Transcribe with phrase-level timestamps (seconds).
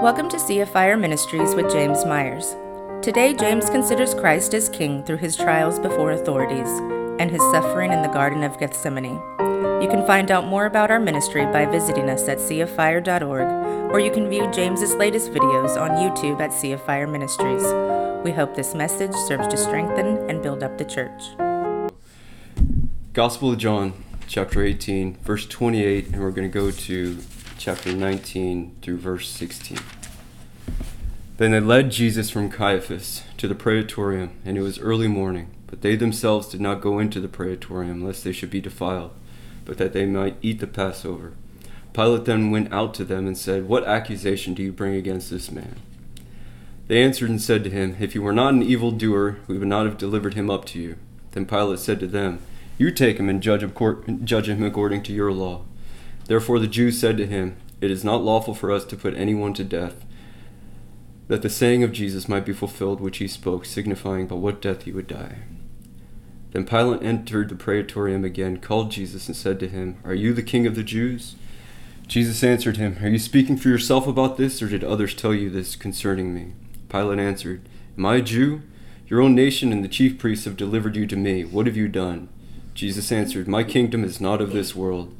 [0.00, 2.56] Welcome to Sea of Fire Ministries with James Myers.
[3.02, 6.70] Today, James considers Christ as king through his trials before authorities
[7.20, 9.20] and his suffering in the Garden of Gethsemane.
[9.82, 14.10] You can find out more about our ministry by visiting us at seaoffire.org, or you
[14.10, 17.64] can view James's latest videos on YouTube at Sea of Fire Ministries.
[18.24, 21.24] We hope this message serves to strengthen and build up the church.
[23.12, 23.92] Gospel of John,
[24.26, 27.18] chapter 18, verse 28, and we're going to go to
[27.60, 29.76] chapter 19 through verse 16.
[31.36, 35.50] Then they led Jesus from Caiaphas to the praetorium, and it was early morning.
[35.66, 39.10] But they themselves did not go into the praetorium, lest they should be defiled,
[39.66, 41.34] but that they might eat the Passover.
[41.92, 45.50] Pilate then went out to them and said, What accusation do you bring against this
[45.50, 45.76] man?
[46.88, 49.84] They answered and said to him, If you were not an evildoer, we would not
[49.84, 50.96] have delivered him up to you.
[51.32, 52.38] Then Pilate said to them,
[52.78, 53.70] You take him and judge,
[54.24, 55.64] judge him according to your law.
[56.30, 59.52] Therefore the Jews said to him, It is not lawful for us to put anyone
[59.54, 60.04] to death,
[61.26, 64.84] that the saying of Jesus might be fulfilled which he spoke, signifying by what death
[64.84, 65.38] he would die.
[66.52, 70.44] Then Pilate entered the praetorium again, called Jesus, and said to him, Are you the
[70.44, 71.34] king of the Jews?
[72.06, 75.50] Jesus answered him, Are you speaking for yourself about this, or did others tell you
[75.50, 76.52] this concerning me?
[76.88, 77.68] Pilate answered,
[77.98, 78.62] Am I a Jew?
[79.08, 81.44] Your own nation and the chief priests have delivered you to me.
[81.44, 82.28] What have you done?
[82.72, 85.16] Jesus answered, My kingdom is not of this world.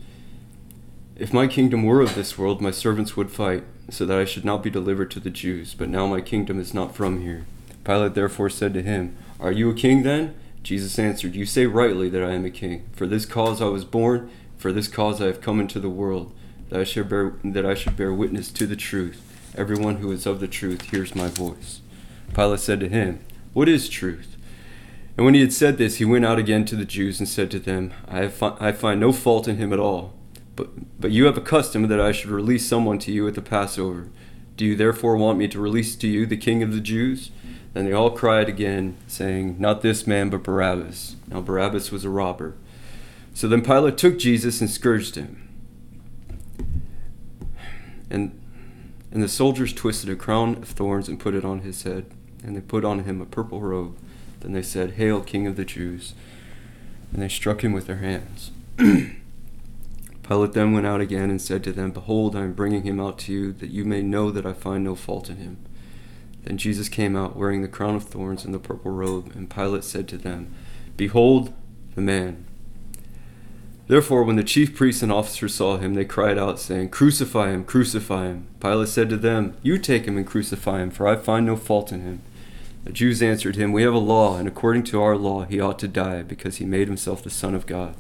[1.21, 4.47] If my kingdom were of this world, my servants would fight, so that I should
[4.47, 5.75] not be delivered to the Jews.
[5.75, 7.45] But now my kingdom is not from here.
[7.85, 10.35] Pilate therefore said to him, Are you a king then?
[10.63, 12.89] Jesus answered, You say rightly that I am a king.
[12.95, 16.33] For this cause I was born, for this cause I have come into the world,
[16.71, 19.21] that I should bear, that I should bear witness to the truth.
[19.59, 21.83] Everyone who is of the truth hears my voice.
[22.35, 23.21] Pilate said to him,
[23.53, 24.39] What is truth?
[25.19, 27.51] And when he had said this, he went out again to the Jews and said
[27.51, 30.15] to them, I, fi- I find no fault in him at all.
[30.61, 33.41] But, but you have a custom that I should release someone to you at the
[33.41, 34.11] Passover.
[34.59, 37.31] Do you therefore want me to release to you the king of the Jews?
[37.73, 41.17] Then they all cried again, saying, Not this man, but Barabbas.
[41.29, 42.57] Now Barabbas was a robber.
[43.33, 45.49] So then Pilate took Jesus and scourged him.
[48.11, 48.39] And,
[49.11, 52.05] and the soldiers twisted a crown of thorns and put it on his head.
[52.45, 53.97] And they put on him a purple robe.
[54.41, 56.13] Then they said, Hail, King of the Jews.
[57.15, 58.51] And they struck him with their hands.
[60.31, 63.19] Pilate then went out again and said to them, Behold, I am bringing him out
[63.21, 65.57] to you, that you may know that I find no fault in him.
[66.45, 69.83] Then Jesus came out, wearing the crown of thorns and the purple robe, and Pilate
[69.83, 70.55] said to them,
[70.97, 71.53] Behold
[71.97, 72.45] the man.
[73.89, 77.65] Therefore, when the chief priests and officers saw him, they cried out, saying, Crucify him,
[77.65, 78.47] crucify him.
[78.61, 81.91] Pilate said to them, You take him and crucify him, for I find no fault
[81.91, 82.23] in him.
[82.85, 85.81] The Jews answered him, We have a law, and according to our law he ought
[85.81, 87.97] to die, because he made himself the Son of God.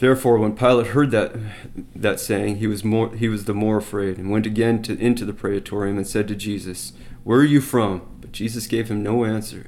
[0.00, 1.36] Therefore, when Pilate heard that
[1.94, 5.26] that saying, he was more he was the more afraid, and went again to, into
[5.26, 8.00] the praetorium and said to Jesus, Where are you from?
[8.18, 9.66] But Jesus gave him no answer.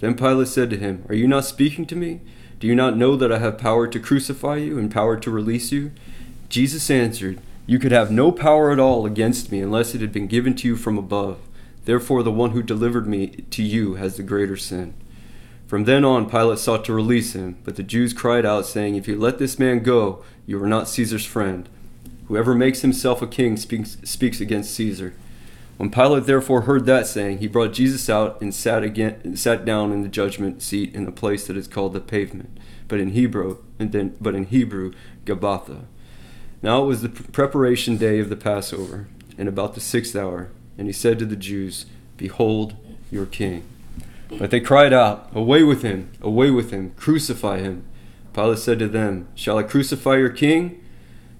[0.00, 2.20] Then Pilate said to him, Are you not speaking to me?
[2.58, 5.72] Do you not know that I have power to crucify you and power to release
[5.72, 5.92] you?
[6.50, 10.26] Jesus answered, You could have no power at all against me unless it had been
[10.26, 11.38] given to you from above.
[11.86, 14.92] Therefore, the one who delivered me to you has the greater sin.
[15.70, 19.06] From then on, Pilate sought to release him, but the Jews cried out, saying, If
[19.06, 21.68] you let this man go, you are not Caesar's friend.
[22.26, 25.14] Whoever makes himself a king speaks, speaks against Caesar.
[25.76, 29.92] When Pilate therefore heard that saying, he brought Jesus out and sat again, sat down
[29.92, 33.58] in the judgment seat in the place that is called the pavement, but in Hebrew,
[33.78, 34.92] and then, but in Hebrew,
[35.24, 35.84] Gabbatha.
[36.62, 39.06] Now it was the preparation day of the Passover,
[39.38, 41.86] and about the sixth hour, and he said to the Jews,
[42.16, 42.74] Behold
[43.12, 43.62] your king.
[44.38, 46.10] But they cried out, Away with him!
[46.20, 46.92] Away with him!
[46.96, 47.84] Crucify him!
[48.32, 50.84] Pilate said to them, Shall I crucify your king?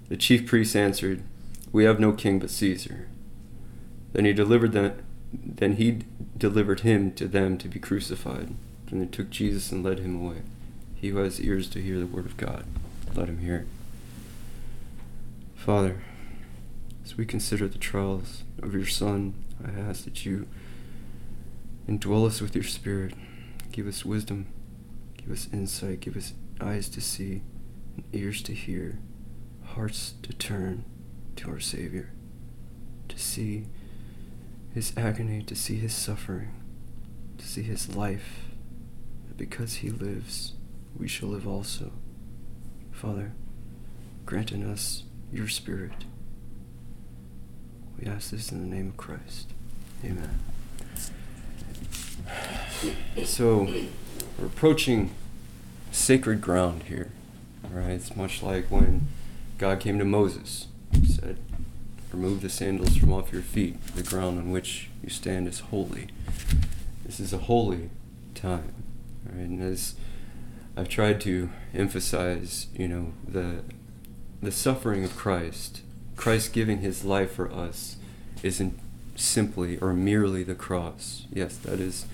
[0.09, 1.23] The chief priests answered,
[1.71, 3.09] We have no king but Caesar.
[4.13, 4.95] Then he delivered them,
[5.33, 6.01] then he
[6.37, 8.55] delivered him to them to be crucified.
[8.87, 10.43] Then they took Jesus and led him away.
[10.97, 12.65] He who has ears to hear the word of God,
[13.15, 13.67] let him hear it.
[15.55, 16.03] Father,
[17.05, 19.35] as we consider the trials of your Son,
[19.65, 20.49] I ask that you
[21.89, 23.15] Indwell us with your Spirit.
[23.73, 24.47] Give us wisdom.
[25.17, 26.01] Give us insight.
[26.01, 27.43] Give us eyes to see,
[27.97, 28.99] and ears to hear,
[29.65, 30.85] hearts to turn
[31.37, 32.13] to our Savior,
[33.09, 33.67] to see
[34.75, 36.53] his agony, to see his suffering,
[37.39, 38.41] to see his life,
[39.29, 40.53] that because he lives,
[40.97, 41.93] we shall live also.
[42.93, 43.33] Father,
[44.27, 46.05] grant in us your Spirit.
[47.99, 49.53] We ask this in the name of Christ.
[50.05, 50.50] Amen.
[53.25, 53.69] So,
[54.39, 55.15] we're approaching
[55.93, 57.11] sacred ground here.
[57.71, 57.91] Right?
[57.91, 59.09] It's much like when
[59.59, 60.67] God came to Moses.
[60.93, 61.39] He said,
[62.13, 63.81] Remove the sandals from off your feet.
[63.95, 66.09] The ground on which you stand is holy.
[67.05, 67.91] This is a holy
[68.35, 68.73] time.
[69.25, 69.45] Right?
[69.45, 69.95] And as
[70.77, 73.63] I've tried to emphasize, you know, the
[74.43, 75.83] the suffering of Christ,
[76.17, 77.97] Christ giving his life for us,
[78.43, 78.79] isn't
[79.21, 81.27] simply or merely the cross.
[81.33, 82.07] Yes, that is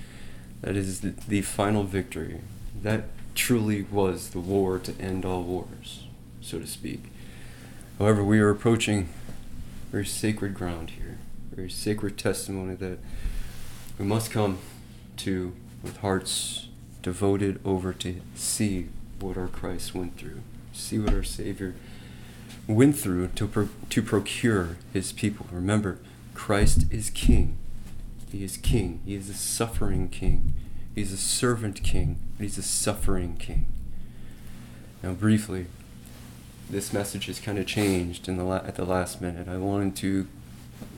[0.63, 2.41] that is the, final victory.
[2.83, 3.05] That
[3.35, 6.05] truly was the war to end all wars,
[6.41, 7.05] so to speak.
[7.99, 9.09] However, we are approaching
[9.93, 11.19] very sacred ground here,
[11.53, 12.99] very sacred testimony that
[13.99, 14.59] we must come
[15.19, 16.69] to with hearts
[17.03, 18.89] devoted over to see
[19.21, 20.41] what our Christ went through,
[20.73, 21.75] see what our Savior
[22.67, 25.47] went through to, pro- to procure his people.
[25.53, 25.99] Remember,
[26.37, 27.57] Christ is king.
[28.31, 29.01] He is king.
[29.05, 30.53] He is a suffering king.
[30.95, 33.67] He's a servant king, he's a suffering king.
[35.03, 35.67] Now, briefly,
[36.71, 39.47] this message has kind of changed in the la- at the last minute.
[39.47, 40.27] I wanted to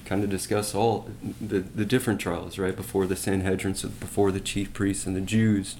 [0.04, 1.08] kind of discuss all
[1.40, 2.76] the, the different trials, right?
[2.76, 5.76] Before the Sanhedrin, so before the chief priests and the Jews.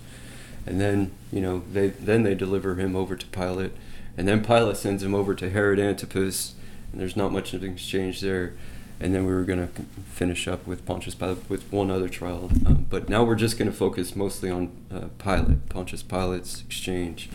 [0.66, 3.72] And then, you know, they then they deliver him over to Pilate.
[4.16, 6.54] And then Pilate sends him over to Herod Antipas.
[6.90, 8.54] And there's not much of an exchange there.
[9.00, 12.50] And then we were going to finish up with Pontius Pilate with one other trial.
[12.66, 17.30] Um, but now we're just going to focus mostly on uh, Pilate, Pontius Pilate's exchange.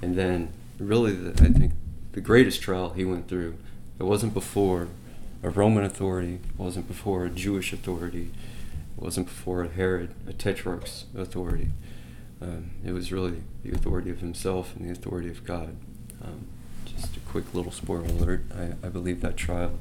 [0.00, 1.72] And then, really, the, I think
[2.12, 3.56] the greatest trial he went through,
[3.98, 4.88] it wasn't before
[5.42, 8.30] a Roman authority, it wasn't before a Jewish authority,
[8.96, 11.70] it wasn't before a Herod, a tetrarch's authority.
[12.40, 15.76] Um, it was really the authority of himself and the authority of God.
[16.22, 16.46] Um,
[16.84, 19.78] just a quick little spoiler alert I, I believe that trial,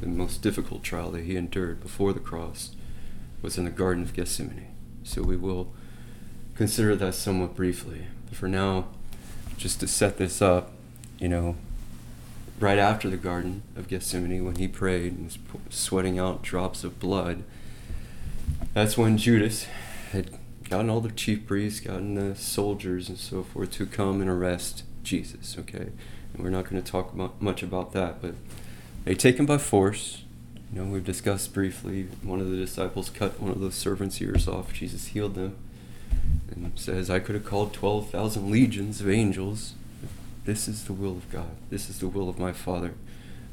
[0.00, 2.74] the most difficult trial that he endured before the cross,
[3.40, 4.68] was in the Garden of Gethsemane.
[5.02, 5.72] So we will
[6.54, 8.06] consider that somewhat briefly.
[8.28, 8.88] But for now,
[9.56, 10.72] just to set this up,
[11.18, 11.56] you know,
[12.60, 15.38] right after the Garden of Gethsemane, when he prayed and was
[15.70, 17.42] sweating out drops of blood,
[18.74, 19.66] that's when Judas
[20.12, 20.30] had
[20.68, 24.84] gotten all the chief priests, gotten the soldiers and so forth to come and arrest
[25.02, 25.90] Jesus, okay?
[26.32, 28.34] And we're not going to talk much about that, but
[29.04, 30.22] they take him by force.
[30.72, 34.48] You know, we've discussed briefly, one of the disciples cut one of those servants' ears
[34.48, 34.72] off.
[34.72, 35.56] Jesus healed them
[36.50, 39.74] and says, I could have called 12,000 legions of angels.
[40.44, 41.56] This is the will of God.
[41.70, 42.94] This is the will of my Father.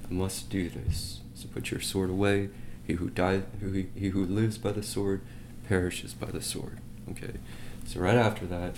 [0.10, 1.20] I must do this.
[1.36, 2.50] So put your sword away.
[2.86, 5.22] He who died, who, he who lives by the sword,
[5.68, 6.80] perishes by the sword.
[7.12, 7.34] Okay.
[7.86, 8.76] So right after that,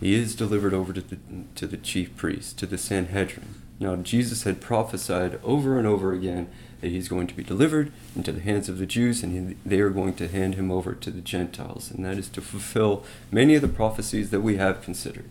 [0.00, 1.18] he is delivered over to the
[1.54, 3.54] to the chief priest, to the Sanhedrin.
[3.80, 6.48] Now Jesus had prophesied over and over again
[6.80, 9.80] that he's going to be delivered into the hands of the Jews, and he, they
[9.80, 13.54] are going to hand him over to the Gentiles, and that is to fulfill many
[13.54, 15.28] of the prophecies that we have considered.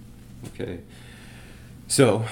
[0.47, 0.79] Okay.
[1.87, 2.25] So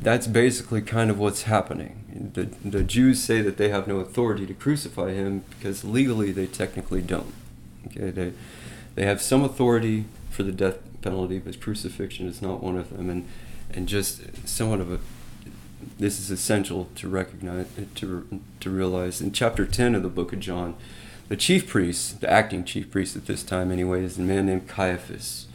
[0.00, 2.30] that's basically kind of what's happening.
[2.34, 6.46] The, the Jews say that they have no authority to crucify him because legally they
[6.46, 7.32] technically don't.
[7.86, 8.32] Okay, they,
[8.94, 13.08] they have some authority for the death penalty, but crucifixion is not one of them.
[13.08, 13.28] And,
[13.72, 14.98] and just somewhat of a,
[15.98, 17.66] this is essential to recognize,
[17.96, 19.20] to, to realize.
[19.20, 20.74] In chapter 10 of the book of John,
[21.28, 24.68] the chief priest, the acting chief priest at this time anyway, is a man named
[24.68, 25.46] Caiaphas.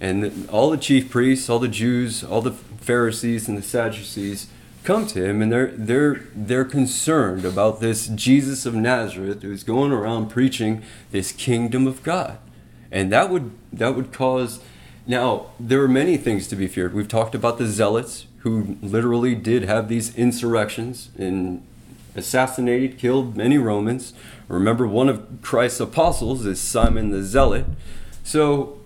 [0.00, 4.48] And all the chief priests, all the Jews, all the Pharisees and the Sadducees
[4.82, 9.92] come to him and they're they're they're concerned about this Jesus of Nazareth who's going
[9.92, 10.82] around preaching
[11.12, 12.38] this kingdom of God.
[12.90, 14.60] And that would that would cause
[15.06, 16.94] now there are many things to be feared.
[16.94, 21.64] We've talked about the zealots who literally did have these insurrections and
[22.14, 24.12] assassinated, killed many Romans.
[24.48, 27.66] Remember one of Christ's apostles is Simon the Zealot.
[28.24, 28.78] So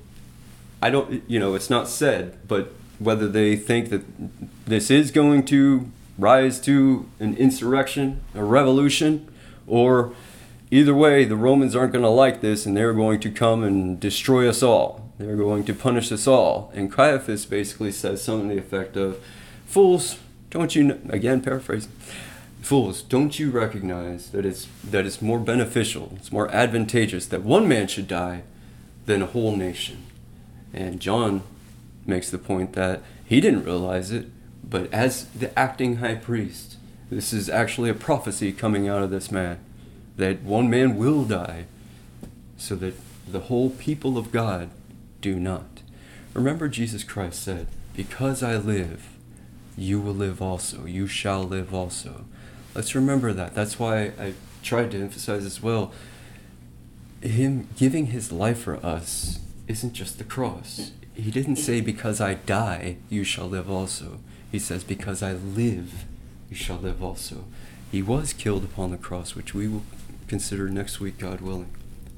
[0.82, 4.02] I don't you know, it's not said, but whether they think that
[4.66, 9.28] this is going to rise to an insurrection, a revolution,
[9.66, 10.12] or
[10.70, 13.98] either way, the Romans aren't going to like this and they're going to come and
[13.98, 15.10] destroy us all.
[15.18, 16.70] They're going to punish us all.
[16.74, 19.18] And Caiaphas basically says something to the effect of,
[19.66, 20.18] Fools,
[20.50, 21.92] don't you, know, again paraphrasing,
[22.62, 27.68] fools, don't you recognize that it's, that it's more beneficial, it's more advantageous that one
[27.68, 28.42] man should die
[29.04, 30.06] than a whole nation?
[30.72, 31.42] And John
[32.06, 34.26] makes the point that he didn't realize it,
[34.64, 36.76] but as the acting high priest,
[37.10, 39.58] this is actually a prophecy coming out of this man
[40.16, 41.66] that one man will die
[42.56, 42.94] so that
[43.30, 44.70] the whole people of God
[45.20, 45.82] do not.
[46.34, 49.15] Remember, Jesus Christ said, Because I live,
[49.76, 50.86] you will live also.
[50.86, 52.24] You shall live also.
[52.74, 53.54] Let's remember that.
[53.54, 55.92] That's why I tried to emphasize as well.
[57.22, 62.34] Him giving his life for us isn't just the cross, he didn't say, Because I
[62.34, 64.18] die, you shall live also.
[64.52, 66.04] He says, Because I live,
[66.50, 67.44] you shall live also.
[67.90, 69.84] He was killed upon the cross, which we will
[70.28, 71.70] consider next week, God willing.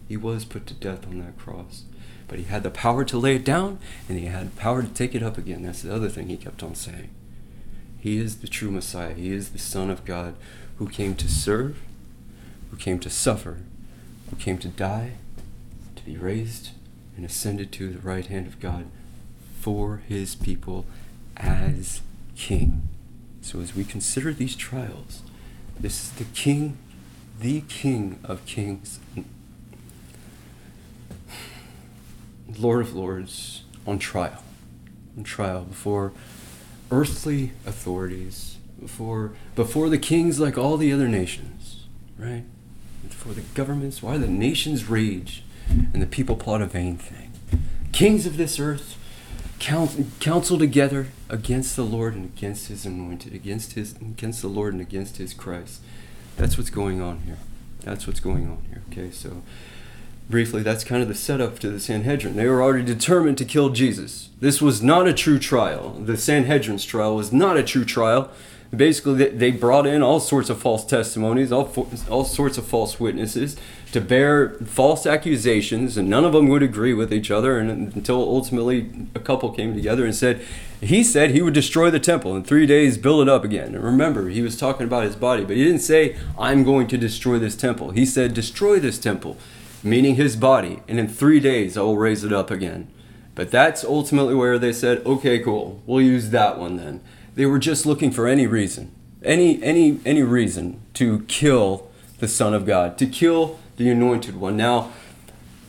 [0.09, 1.85] He was put to death on that cross.
[2.27, 5.15] But he had the power to lay it down, and he had power to take
[5.15, 5.63] it up again.
[5.63, 7.11] That's the other thing he kept on saying.
[8.01, 9.15] He is the true Messiah.
[9.15, 10.35] He is the Son of God
[10.77, 11.81] who came to serve,
[12.71, 13.59] who came to suffer,
[14.31, 15.13] who came to die,
[15.97, 16.71] to be raised,
[17.17, 18.87] and ascended to the right hand of God
[19.61, 20.87] for his people
[21.37, 22.01] as
[22.37, 22.89] king.
[23.41, 25.23] So as we consider these trials,
[25.79, 26.79] this is the king,
[27.41, 29.01] the king of kings,
[32.57, 34.43] Lord of lords on trial.
[35.17, 36.13] On trial before
[36.91, 41.87] earthly authorities, before before the kings like all the other nations,
[42.19, 42.45] right?
[43.09, 47.33] Before the governments, why the nations rage and the people plot a vain thing.
[47.93, 48.97] Kings of this earth
[49.59, 54.81] counsel together against the Lord and against his anointed, against his against the Lord and
[54.81, 55.81] against his Christ.
[56.37, 57.39] That's what's going on here.
[57.81, 58.83] That's what's going on here.
[58.91, 59.43] Okay, so
[60.29, 62.37] briefly, that's kind of the setup to the Sanhedrin.
[62.37, 64.31] They were already determined to kill Jesus.
[64.41, 65.91] This was not a true trial.
[65.91, 68.31] The Sanhedrin's trial was not a true trial.
[68.75, 71.73] Basically, they brought in all sorts of false testimonies, all,
[72.11, 73.57] all sorts of false witnesses
[73.93, 77.59] to bear false accusations, and none of them would agree with each other.
[77.59, 80.45] And until ultimately a couple came together and said,
[80.83, 83.75] he said he would destroy the temple in three days, build it up again.
[83.75, 86.99] And remember, he was talking about his body, but he didn't say, I'm going to
[86.99, 87.93] destroy this temple.
[87.93, 89.39] He said, destroy this temple
[89.83, 92.89] meaning his body, and in three days I will raise it up again.
[93.35, 97.01] But that's ultimately where they said, okay, cool, we'll use that one then.
[97.35, 98.91] They were just looking for any reason,
[99.23, 104.57] any any any reason to kill the Son of God, to kill the Anointed One.
[104.57, 104.91] Now,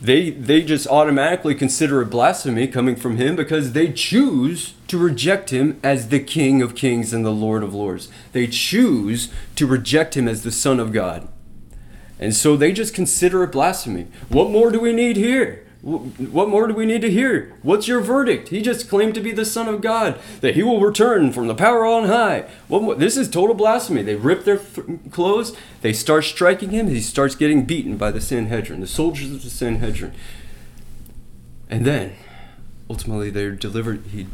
[0.02, 5.52] they they just automatically consider it blasphemy coming from him because they choose to reject
[5.52, 8.10] him as the King of Kings and the Lord of Lords.
[8.32, 11.28] They choose to reject him as the Son of God.
[12.20, 14.08] And so they just consider it blasphemy.
[14.28, 15.66] What more do we need here?
[15.82, 17.54] What more do we need to hear?
[17.62, 18.50] What's your verdict?
[18.50, 21.56] He just claimed to be the Son of God, that he will return from the
[21.56, 22.50] power on high.
[22.68, 24.02] What this is total blasphemy.
[24.02, 28.20] They rip their th- clothes, they start striking him, he starts getting beaten by the
[28.20, 30.14] Sanhedrin, the soldiers of the Sanhedrin.
[31.70, 32.18] And then,
[32.90, 34.04] ultimately, they're delivered.
[34.08, 34.28] He,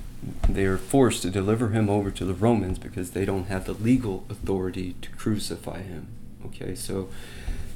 [0.49, 3.73] they are forced to deliver him over to the Romans because they don't have the
[3.73, 6.07] legal authority to crucify him.
[6.47, 7.09] Okay, so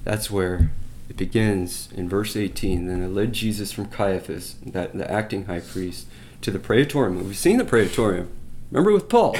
[0.03, 0.71] that's where
[1.09, 2.87] it begins in verse 18.
[2.87, 6.07] Then it led Jesus from Caiaphas, that the acting high priest,
[6.41, 7.25] to the praetorium.
[7.25, 8.29] We've seen the praetorium.
[8.71, 9.35] Remember with Paul?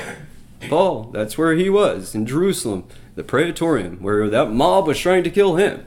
[0.68, 2.86] Paul, that's where he was in Jerusalem,
[3.16, 5.86] the praetorium, where that mob was trying to kill him.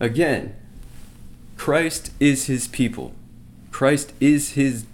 [0.00, 0.54] Again,
[1.56, 3.14] Christ is his people.
[3.70, 4.86] Christ is his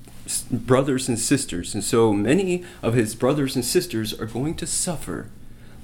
[0.50, 1.74] brothers and sisters.
[1.74, 5.28] And so many of his brothers and sisters are going to suffer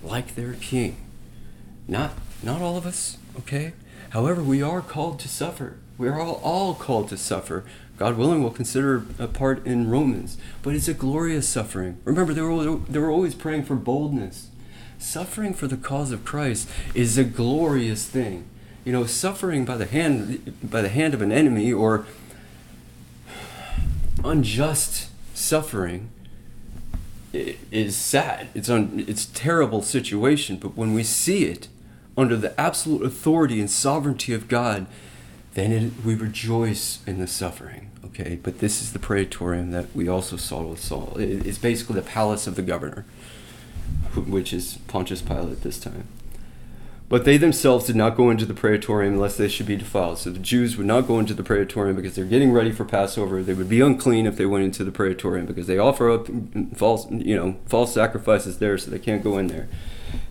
[0.03, 0.97] like their king.
[1.87, 2.13] Not
[2.43, 3.73] not all of us, okay?
[4.11, 5.77] However, we are called to suffer.
[5.97, 7.65] We are all, all called to suffer.
[7.99, 10.39] God willing, we'll consider a part in Romans.
[10.63, 11.99] But it's a glorious suffering.
[12.05, 14.49] Remember, they were, they were always praying for boldness.
[14.99, 18.49] Suffering for the cause of Christ is a glorious thing.
[18.85, 22.07] You know, suffering by the hand by the hand of an enemy or
[24.25, 26.11] unjust suffering
[27.33, 28.49] is sad.
[28.55, 30.57] It's un, it's terrible situation.
[30.57, 31.69] But when we see it
[32.19, 34.87] under the absolute authority and sovereignty of God,
[35.55, 37.91] then it, we rejoice in the suffering.
[38.05, 41.17] Okay, but this is the praetorium that we also saw with Saul.
[41.19, 43.05] It, it's basically the palace of the governor,
[44.15, 46.09] which is Pontius Pilate this time.
[47.09, 50.19] But they themselves did not go into the praetorium unless they should be defiled.
[50.19, 53.43] So the Jews would not go into the praetorium because they're getting ready for Passover.
[53.43, 56.29] They would be unclean if they went into the praetorium because they offer up
[56.75, 59.69] false, you know, false sacrifices there, so they can't go in there.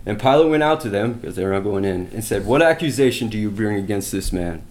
[0.08, 2.62] And Pilate went out to them, because they were not going in, and said, What
[2.62, 4.62] accusation do you bring against this man?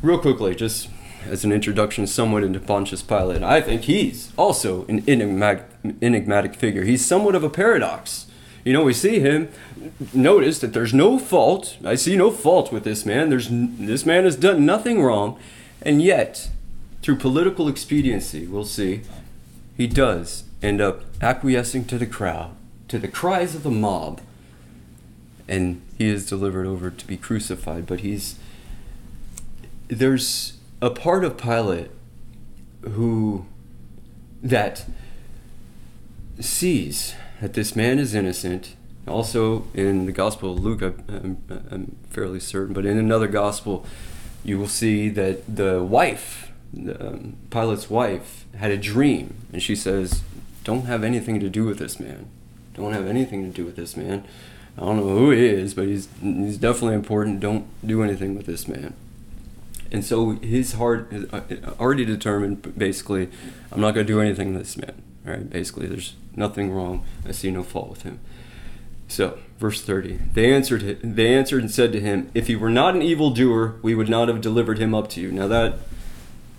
[0.00, 0.88] Real quickly, just
[1.26, 5.66] as an introduction somewhat into Pontius Pilate, I think he's also an enigmatic,
[6.00, 6.84] enigmatic figure.
[6.84, 8.28] He's somewhat of a paradox.
[8.64, 9.50] You know, we see him,
[10.14, 11.76] notice that there's no fault.
[11.84, 13.28] I see no fault with this man.
[13.28, 15.38] There's, this man has done nothing wrong.
[15.82, 16.48] And yet,
[17.02, 19.02] through political expediency, we'll see,
[19.76, 22.56] he does end up acquiescing to the crowd
[22.88, 24.20] to the cries of the mob,
[25.48, 27.86] and he is delivered over to be crucified.
[27.86, 28.38] But he's
[29.88, 31.90] there's a part of Pilate
[32.82, 33.46] who
[34.42, 34.84] that
[36.40, 38.76] sees that this man is innocent.
[39.06, 41.38] Also, in the Gospel of Luke, I'm,
[41.70, 43.86] I'm fairly certain, but in another Gospel,
[44.44, 50.22] you will see that the wife, um, Pilate's wife, had a dream, and she says,
[50.64, 52.30] "Don't have anything to do with this man."
[52.76, 54.24] don't have anything to do with this man
[54.76, 57.40] I don't know who he is, but he's he's definitely important.
[57.40, 58.94] Don't do anything with this man.
[59.90, 61.42] And so his heart is uh,
[61.80, 62.76] already determined.
[62.76, 63.28] Basically,
[63.72, 65.02] I'm not going to do anything with this man.
[65.26, 65.48] All right.
[65.48, 67.04] Basically, there's nothing wrong.
[67.26, 68.20] I see no fault with him.
[69.08, 70.18] So, verse 30.
[70.34, 73.94] They answered they answered and said to him, "If he were not an evildoer, we
[73.94, 75.78] would not have delivered him up to you." Now that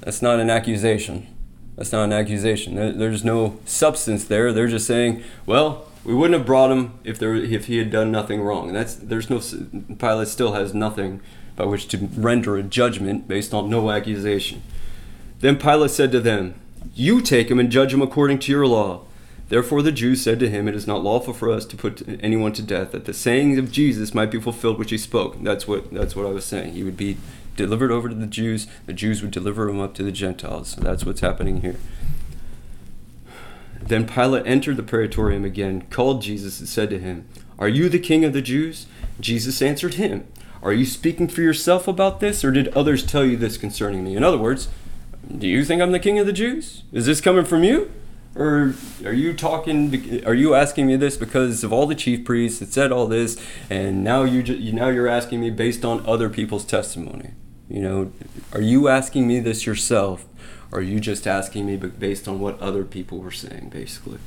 [0.01, 1.27] that's not an accusation.
[1.75, 2.97] That's not an accusation.
[2.97, 4.51] There's no substance there.
[4.51, 8.11] They're just saying, "Well, we wouldn't have brought him if there if he had done
[8.11, 9.39] nothing wrong." That's there's no
[9.99, 11.21] Pilate still has nothing
[11.55, 14.63] by which to render a judgment based on no accusation.
[15.41, 16.55] Then Pilate said to them,
[16.95, 19.01] "You take him and judge him according to your law."
[19.49, 22.51] Therefore the Jews said to him, It is not lawful for us to put anyone
[22.53, 25.41] to death, that the saying of Jesus might be fulfilled which he spoke.
[25.41, 26.73] That's what that's what I was saying.
[26.73, 27.17] He would be
[27.55, 30.69] delivered over to the Jews, the Jews would deliver him up to the Gentiles.
[30.69, 31.75] So that's what's happening here.
[33.81, 37.27] Then Pilate entered the praetorium again, called Jesus, and said to him,
[37.59, 38.87] Are you the king of the Jews?
[39.19, 40.27] Jesus answered him,
[40.61, 44.15] Are you speaking for yourself about this, or did others tell you this concerning me?
[44.15, 44.67] In other words,
[45.35, 46.83] do you think I'm the king of the Jews?
[46.91, 47.91] Is this coming from you?
[48.35, 50.23] Or are you talking?
[50.25, 53.35] Are you asking me this because of all the chief priests that said all this,
[53.69, 54.43] and now you
[54.73, 57.31] now you're asking me based on other people's testimony?
[57.67, 58.11] You know,
[58.53, 60.25] are you asking me this yourself,
[60.77, 64.19] or are you just asking me based on what other people were saying, basically?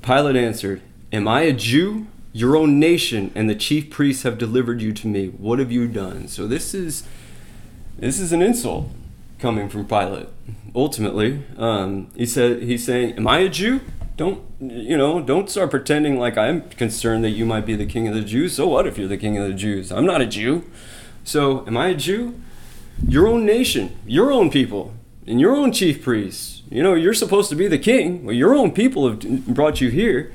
[0.00, 0.80] Pilate answered,
[1.12, 2.06] "Am I a Jew?
[2.32, 5.26] Your own nation and the chief priests have delivered you to me.
[5.26, 7.02] What have you done?" So this is
[7.98, 8.88] this is an insult
[9.38, 10.28] coming from Pilate.
[10.74, 13.82] Ultimately, um, he said he's saying, "Am I a Jew?
[14.16, 15.20] Don't you know?
[15.20, 18.54] Don't start pretending like I'm concerned that you might be the king of the Jews.
[18.54, 19.92] So what if you're the king of the Jews?
[19.92, 20.64] I'm not a Jew.
[21.22, 22.40] So am I a Jew?
[23.06, 24.94] Your own nation, your own people,
[25.28, 26.62] and your own chief priests.
[26.70, 28.24] You know, you're supposed to be the king.
[28.24, 30.32] Well, your own people have brought you here.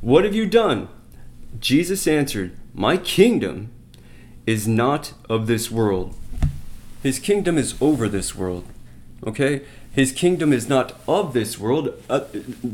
[0.00, 0.88] What have you done?"
[1.58, 3.70] Jesus answered, "My kingdom
[4.46, 6.14] is not of this world."
[7.02, 8.64] His kingdom is over this world.
[9.26, 9.62] Okay?
[9.92, 12.20] His kingdom is not of this world uh,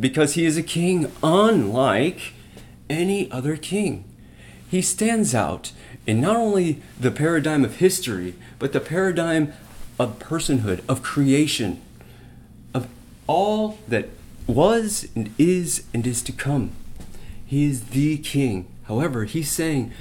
[0.00, 2.32] because he is a king unlike
[2.90, 4.04] any other king.
[4.68, 5.72] He stands out
[6.06, 9.52] in not only the paradigm of history, but the paradigm
[9.98, 11.80] of personhood, of creation,
[12.74, 12.88] of
[13.26, 14.08] all that
[14.46, 16.72] was and is and is to come.
[17.44, 18.66] He is the king.
[18.84, 19.92] However, he's saying,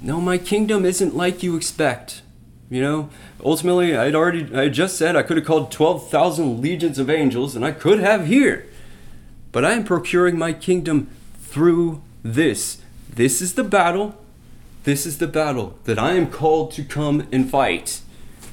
[0.00, 2.22] No, my kingdom isn't like you expect.
[2.70, 3.10] You know,
[3.44, 7.66] ultimately, I'd already, I just said I could have called 12,000 legions of angels, and
[7.66, 8.66] I could have here.
[9.52, 12.80] But I am procuring my kingdom through this.
[13.10, 14.16] This is the battle.
[14.84, 18.00] This is the battle that I am called to come and fight.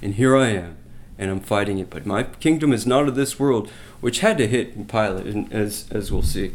[0.02, 0.76] And here I am,
[1.20, 1.90] and I'm fighting it.
[1.90, 6.12] But my kingdom is not of this world, which had to hit Pilate, as, as
[6.12, 6.54] we'll see.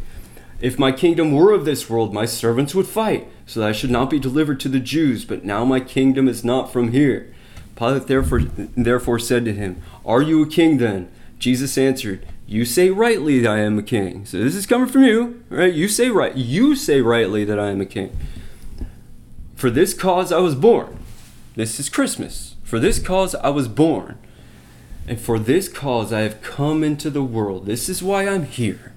[0.61, 3.90] If my kingdom were of this world, my servants would fight, so that I should
[3.90, 5.27] not be delivered to the Jews.
[5.27, 7.33] But now my kingdom is not from here.
[7.77, 11.11] Pilate therefore, therefore said to him, Are you a king then?
[11.38, 14.24] Jesus answered, You say rightly that I am a king.
[14.24, 15.74] So this is coming from you, right?
[15.74, 16.35] You say right.
[16.35, 18.16] You say rightly that I am a king.
[19.55, 20.98] For this cause I was born.
[21.55, 22.57] This is Christmas.
[22.62, 24.18] For this cause I was born.
[25.07, 27.67] And for this cause I have come into the world.
[27.67, 28.93] This is why I'm here.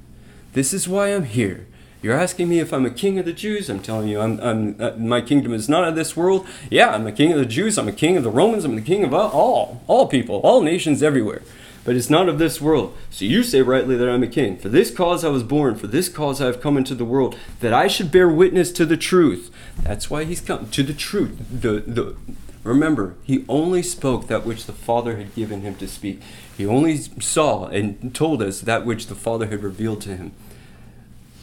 [0.54, 1.67] This is why I'm here
[2.02, 3.70] you're asking me if I'm a king of the Jews.
[3.70, 6.48] I'm telling you, I'm, I'm, uh, my kingdom is not of this world.
[6.70, 7.78] Yeah, I'm a king of the Jews.
[7.78, 8.65] I'm a king of the Romans.
[8.65, 11.41] I'm the king of all, all people, all nations everywhere.
[11.84, 12.96] But it's not of this world.
[13.10, 14.58] So you say rightly that I'm a king.
[14.58, 15.76] For this cause I was born.
[15.76, 18.86] For this cause I have come into the world, that I should bear witness to
[18.86, 19.52] the truth.
[19.82, 21.38] That's why he's come to the truth.
[21.50, 22.15] The the.
[22.63, 26.22] Remember, he only spoke that which the Father had given him to speak.
[26.58, 30.34] He only saw and told us that which the Father had revealed to him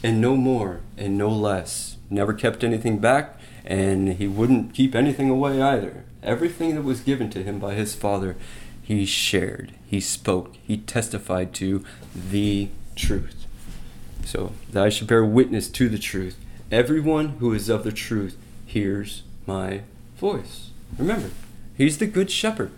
[0.05, 1.97] and no more and no less.
[2.11, 6.03] Never kept anything back, and he wouldn't keep anything away either.
[6.21, 8.35] Everything that was given to him by his Father,
[8.83, 13.47] he shared, he spoke, he testified to the truth.
[14.23, 16.37] So that I should bear witness to the truth.
[16.71, 19.81] Everyone who is of the truth hears my
[20.17, 20.64] voice.
[20.97, 21.31] Remember,
[21.77, 22.71] he's the good shepherd.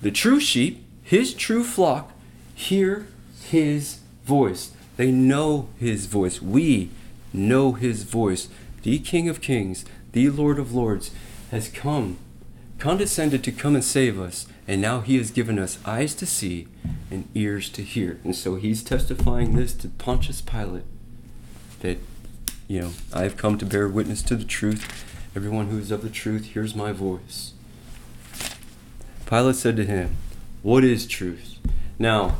[0.00, 2.12] The true sheep, his true flock,
[2.54, 3.06] hear
[3.44, 4.72] his voice.
[4.96, 6.42] They know his voice.
[6.42, 6.90] We
[7.32, 8.48] know his voice.
[8.82, 11.10] The King of Kings, the Lord of Lords,
[11.50, 12.18] has come,
[12.78, 16.66] condescended to come and save us, and now he has given us eyes to see
[17.10, 18.18] and ears to hear.
[18.24, 20.84] And so he's testifying this to Pontius Pilate
[21.80, 21.98] that,
[22.68, 25.04] you know, I have come to bear witness to the truth.
[25.34, 27.54] Everyone who is of the truth hears my voice.
[29.24, 30.16] Pilate said to him,
[30.62, 31.58] What is truth?
[31.98, 32.36] Now,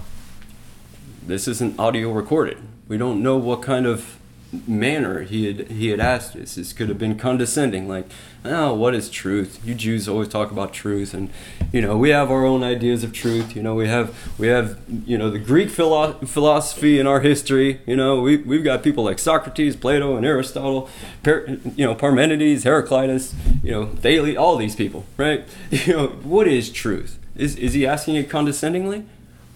[1.27, 2.59] this isn't audio recorded.
[2.89, 4.19] We don't know what kind of
[4.67, 6.57] manner he had he had asked this.
[6.57, 8.07] This could have been condescending, like,
[8.45, 9.61] "Oh, what is truth?
[9.65, 11.31] You Jews always talk about truth, and
[11.73, 13.57] you know we have our own ideas of truth.
[13.57, 17.81] You know we have we have you know the Greek philo- philosophy in our history.
[17.87, 20.88] You know we we've got people like Socrates, Plato, and Aristotle,
[21.23, 25.45] per, you know Parmenides, Heraclitus, you know Thales, all these people, right?
[25.83, 27.19] You know what is truth?
[27.35, 29.05] Is is he asking it condescendingly,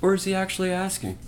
[0.00, 1.18] or is he actually asking?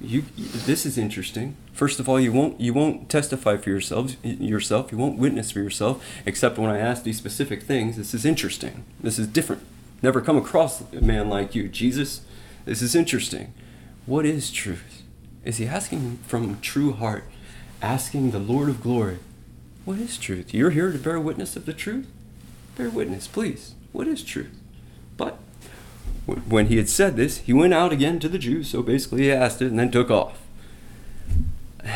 [0.00, 1.54] You, this is interesting.
[1.72, 4.92] First of all, you won't you won't testify for yourselves yourself.
[4.92, 7.96] You won't witness for yourself, except when I ask these specific things.
[7.96, 8.84] This is interesting.
[9.00, 9.62] This is different.
[10.02, 12.22] Never come across a man like you, Jesus.
[12.64, 13.54] This is interesting.
[14.04, 15.02] What is truth?
[15.44, 17.24] Is he asking from true heart,
[17.80, 19.18] asking the Lord of glory,
[19.84, 20.54] what is truth?
[20.54, 22.08] You're here to bear witness of the truth.
[22.76, 23.74] Bear witness, please.
[23.92, 24.56] What is truth?
[25.16, 25.38] But
[26.26, 28.70] when he had said this, he went out again to the Jews.
[28.70, 30.41] So basically, he asked it and then took off.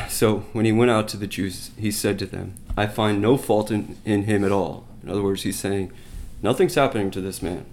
[0.09, 3.37] So when he went out to the Jews, he said to them, I find no
[3.37, 4.87] fault in, in him at all.
[5.03, 5.93] In other words, he's saying,
[6.43, 7.65] Nothing's happening to this man.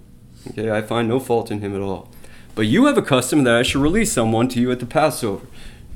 [0.48, 2.08] Okay, I find no fault in him at all.
[2.54, 5.46] But you have a custom that I should release someone to you at the Passover.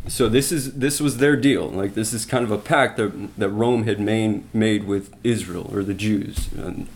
[0.07, 1.69] So this is this was their deal.
[1.69, 5.71] Like this is kind of a pact that that Rome had made made with Israel
[5.73, 6.89] or the Jews, and,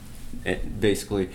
[0.81, 1.31] basically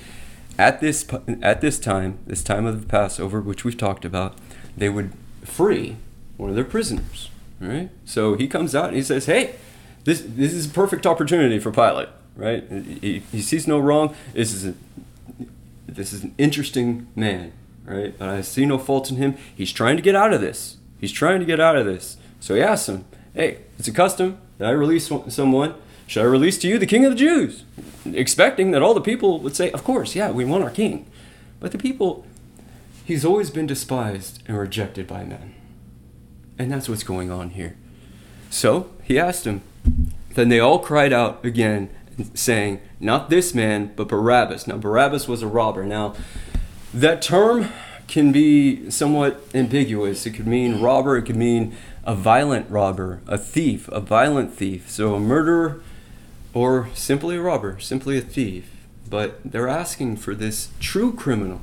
[0.58, 1.08] at this
[1.42, 4.36] at this time, this time of the Passover, which we've talked about,
[4.76, 5.98] they would free
[6.38, 7.30] one of their prisoners.
[7.60, 7.90] Right.
[8.06, 9.56] So he comes out and he says, "Hey,
[10.04, 12.64] this this is a perfect opportunity for Pilate." Right.
[13.02, 14.16] He, he sees no wrong.
[14.34, 14.74] This is a,
[15.88, 17.52] this is an interesting man.
[17.86, 18.18] Right.
[18.18, 19.36] But I see no fault in him.
[19.56, 20.78] He's trying to get out of this.
[21.00, 22.18] He's trying to get out of this.
[22.40, 25.76] So he asks him, "Hey, it's a custom that I release someone."
[26.08, 27.66] Should I release to you the king of the Jews?
[28.06, 31.06] Expecting that all the people would say, Of course, yeah, we want our king.
[31.60, 32.26] But the people,
[33.04, 35.54] he's always been despised and rejected by men.
[36.60, 37.76] And that's what's going on here.
[38.50, 39.62] So he asked him.
[40.34, 41.90] Then they all cried out again,
[42.34, 44.68] saying, Not this man, but Barabbas.
[44.68, 45.86] Now, Barabbas was a robber.
[45.86, 46.16] Now,
[46.94, 47.70] that term
[48.08, 50.26] can be somewhat ambiguous.
[50.26, 54.90] It could mean robber, it could mean a violent robber, a thief, a violent thief.
[54.90, 55.82] So a murderer
[56.54, 58.72] or simply a robber, simply a thief.
[59.10, 61.62] But they're asking for this true criminal,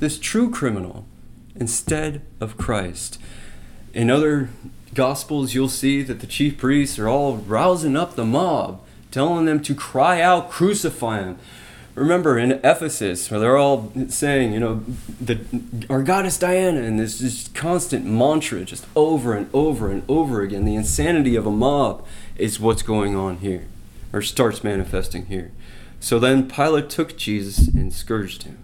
[0.00, 1.06] this true criminal,
[1.54, 3.18] instead of Christ.
[3.92, 4.50] In other
[4.94, 9.60] gospels, you'll see that the chief priests are all rousing up the mob, telling them
[9.62, 11.38] to cry out, crucify him.
[11.94, 14.82] Remember in Ephesus, where they're all saying, you know,
[15.20, 15.40] the,
[15.90, 20.64] our goddess Diana, and this just constant mantra, just over and over and over again.
[20.64, 23.66] The insanity of a mob is what's going on here
[24.10, 25.52] or starts manifesting here.
[26.00, 28.58] So then Pilate took Jesus and scourged him.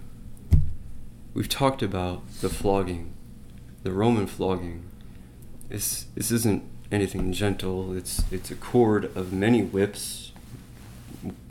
[1.34, 3.12] We've talked about the flogging,
[3.82, 4.87] the Roman flogging.
[5.68, 7.94] This this isn't anything gentle.
[7.96, 10.32] It's it's a cord of many whips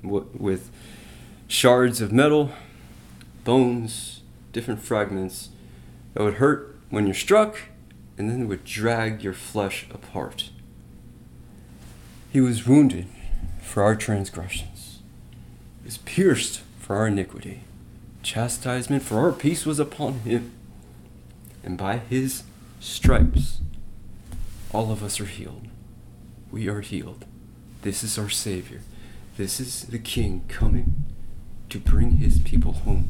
[0.02, 0.72] with
[1.48, 2.52] shards of metal,
[3.44, 5.50] bones, different fragments
[6.14, 7.60] that would hurt when you're struck
[8.18, 10.50] and then would drag your flesh apart.
[12.32, 13.08] He was wounded
[13.62, 15.00] for our transgressions,
[15.82, 17.62] he was pierced for our iniquity.
[18.24, 20.52] Chastisement for our peace was upon him,
[21.64, 22.44] and by his
[22.80, 23.62] stripes
[24.74, 25.68] all of us are healed.
[26.52, 27.26] We are healed.
[27.82, 28.82] This is our Savior.
[29.38, 31.06] This is the King coming
[31.70, 33.10] to bring his people home,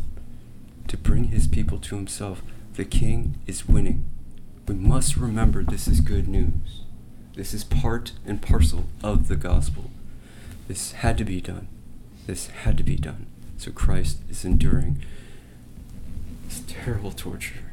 [0.88, 2.42] to bring his people to himself.
[2.76, 4.06] The King is winning.
[4.68, 6.82] We must remember this is good news.
[7.36, 9.92] This is part and parcel of the gospel.
[10.68, 11.68] This had to be done.
[12.26, 13.28] This had to be done.
[13.58, 15.04] So Christ is enduring
[16.48, 17.64] this terrible torture.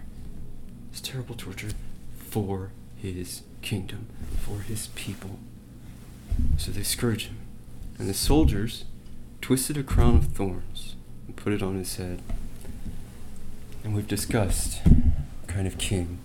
[0.92, 1.70] This terrible torture
[2.16, 2.70] for
[3.12, 4.06] his kingdom,
[4.38, 5.38] for his people.
[6.56, 7.38] So they scourge him.
[7.98, 8.84] And the soldiers
[9.40, 12.22] twisted a crown of thorns and put it on his head.
[13.82, 14.80] And we've discussed
[15.46, 16.18] kind of king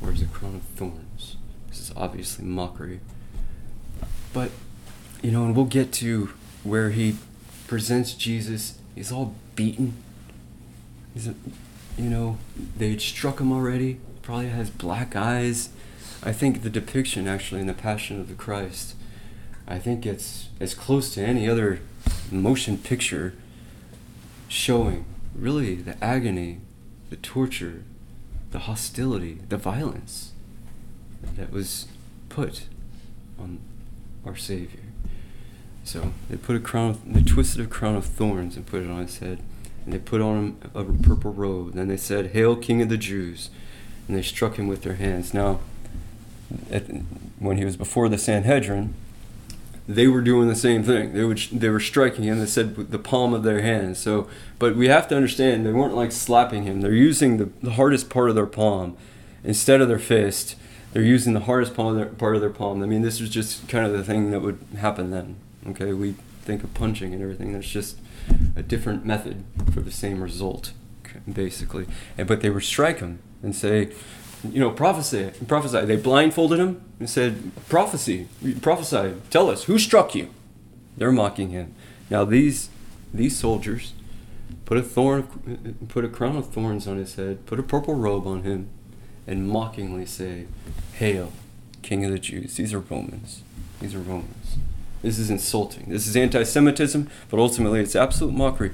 [0.00, 1.36] wears a crown of thorns.
[1.68, 3.00] This is obviously mockery.
[4.32, 4.50] But
[5.22, 6.30] you know, and we'll get to
[6.62, 7.16] where he
[7.66, 8.78] presents Jesus.
[8.94, 9.94] He's all beaten.
[11.14, 11.34] He's, a,
[11.96, 12.38] you know,
[12.76, 13.98] they would struck him already.
[14.22, 15.70] Probably has black eyes.
[16.22, 18.94] I think the depiction actually in the Passion of the Christ,
[19.66, 21.80] I think it's as close to any other
[22.30, 23.34] motion picture
[24.48, 25.04] showing
[25.34, 26.60] really the agony,
[27.10, 27.84] the torture,
[28.50, 30.32] the hostility, the violence
[31.36, 31.86] that was
[32.28, 32.64] put
[33.38, 33.60] on
[34.24, 34.80] our Savior.
[35.84, 38.90] So they put a crown, of, they twisted a crown of thorns and put it
[38.90, 39.40] on his head,
[39.84, 41.74] and they put on him a purple robe.
[41.74, 43.50] Then they said, "Hail, King of the Jews!"
[44.06, 45.32] And they struck him with their hands.
[45.32, 45.60] Now,
[46.70, 46.84] at,
[47.38, 48.94] when he was before the Sanhedrin,
[49.88, 51.14] they were doing the same thing.
[51.14, 52.38] They would they were striking him.
[52.38, 53.96] They said with the palm of their hand.
[53.96, 54.28] So,
[54.58, 56.82] but we have to understand they weren't like slapping him.
[56.82, 58.96] They're using the, the hardest part of their palm
[59.42, 60.56] instead of their fist.
[60.92, 62.82] They're using the hardest palm of their, part of their palm.
[62.82, 65.36] I mean, this was just kind of the thing that would happen then.
[65.66, 67.52] Okay, we think of punching and everything.
[67.54, 67.98] That's just
[68.56, 70.72] a different method for the same result,
[71.30, 71.86] basically.
[72.18, 73.92] And but they would strike him and say,
[74.44, 75.84] you know, prophesy, prophesy.
[75.84, 78.28] They blindfolded him and said, prophecy,
[78.62, 80.30] prophesy, tell us who struck you.
[80.96, 81.74] They're mocking him.
[82.10, 82.70] Now these
[83.12, 83.94] these soldiers
[84.64, 88.26] put a thorn, put a crown of thorns on his head, put a purple robe
[88.26, 88.68] on him,
[89.26, 90.46] and mockingly say,
[90.94, 91.32] "Hail,
[91.82, 93.42] King of the Jews!" These are Romans.
[93.80, 94.56] These are Romans.
[95.02, 95.86] This is insulting.
[95.88, 98.72] This is anti-Semitism, but ultimately it's absolute mockery.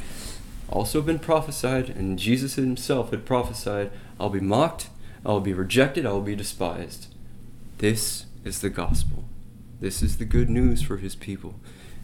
[0.70, 4.88] Also been prophesied, and Jesus himself had prophesied, "I'll be mocked."
[5.24, 7.06] I will be rejected, I will be despised.
[7.78, 9.24] This is the gospel.
[9.80, 11.54] This is the good news for his people.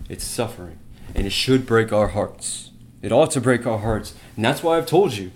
[0.09, 0.78] It's suffering,
[1.14, 2.70] and it should break our hearts.
[3.02, 4.14] It ought to break our hearts.
[4.37, 5.30] And that's why I've told you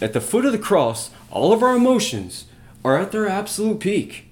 [0.00, 2.46] at the foot of the cross, all of our emotions
[2.84, 4.26] are at their absolute peak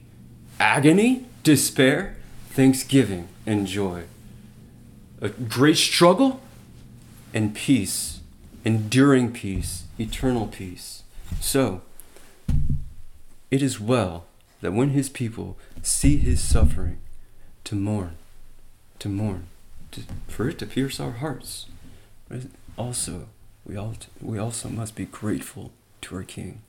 [0.58, 2.16] agony, despair,
[2.50, 4.04] thanksgiving, and joy.
[5.22, 6.40] A great struggle
[7.32, 8.20] and peace,
[8.64, 11.02] enduring peace, eternal peace.
[11.40, 11.80] So,
[13.50, 14.24] it is well
[14.60, 16.98] that when his people see his suffering,
[17.64, 18.16] to mourn,
[18.98, 19.46] to mourn,
[19.92, 21.66] to, for it to pierce our hearts.
[22.76, 23.26] Also,
[23.64, 26.62] we, all, we also must be grateful to our King.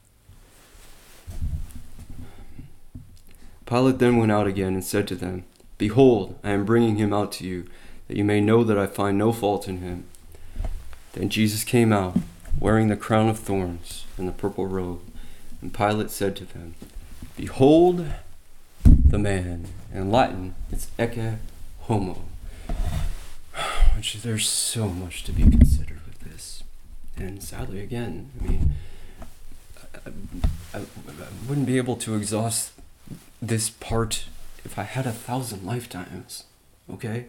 [3.66, 5.46] Pilate then went out again and said to them,
[5.78, 7.66] Behold, I am bringing him out to you,
[8.08, 10.06] that you may know that I find no fault in him.
[11.14, 12.18] Then Jesus came out,
[12.60, 15.02] wearing the crown of thorns and the purple robe.
[15.62, 16.76] And Pilate said to them,
[17.38, 18.06] Behold
[18.84, 19.68] the man.
[19.94, 21.38] In Latin, it's ecce
[21.82, 22.24] homo.
[24.24, 26.64] There's so much to be considered with this.
[27.18, 28.72] And sadly, again, I mean,
[30.06, 30.10] I,
[30.74, 30.84] I, I
[31.48, 32.72] wouldn't be able to exhaust
[33.42, 34.26] this part
[34.64, 36.46] if I had a thousand lifetimes.
[36.92, 37.26] Okay?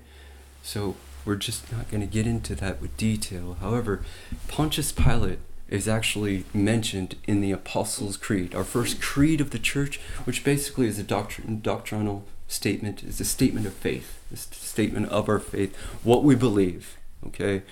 [0.62, 3.56] So we're just not going to get into that with detail.
[3.60, 4.04] However,
[4.48, 5.38] Pontius Pilate
[5.72, 10.86] is actually mentioned in the Apostles' Creed, our first creed of the church, which basically
[10.86, 15.74] is a doctrin- doctrinal statement, is a statement of faith, a statement of our faith,
[16.04, 17.62] what we believe, okay,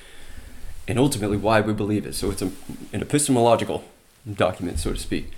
[0.89, 2.15] and ultimately why we believe it.
[2.15, 2.51] So it's a,
[2.95, 3.85] an epistemological
[4.33, 5.33] document, so to speak.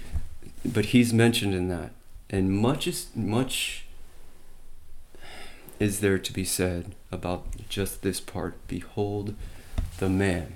[0.65, 1.91] But he's mentioned in that,
[2.31, 3.87] and much is much
[5.81, 8.55] is there to be said about just this part.
[8.69, 9.35] Behold
[9.99, 10.55] the man.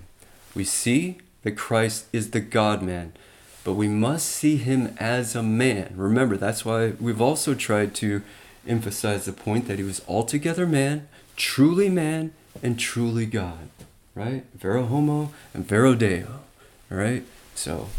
[0.54, 3.12] We see that Christ is the God man,
[3.62, 5.92] but we must see him as a man.
[5.94, 8.22] Remember, that's why we've also tried to
[8.66, 11.06] emphasize the point that he was altogether man,
[11.36, 12.32] truly man,
[12.64, 13.68] and truly God.
[14.12, 14.44] Right?
[14.56, 16.40] Vero homo and vero deo.
[16.90, 17.22] Right?
[17.54, 17.90] So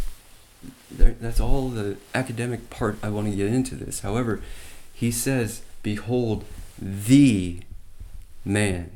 [0.92, 4.02] there, that's all the academic part I want to get into this.
[4.02, 4.42] However,
[4.94, 6.44] he says, Behold,
[6.78, 7.62] the
[8.44, 8.92] man.